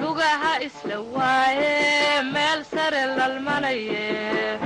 Lugaha 0.00 0.52
isla 0.62 1.00
waaye 1.00 2.22
meel 2.32 2.60
sare 2.64 3.02
lalmanaye 3.18 4.58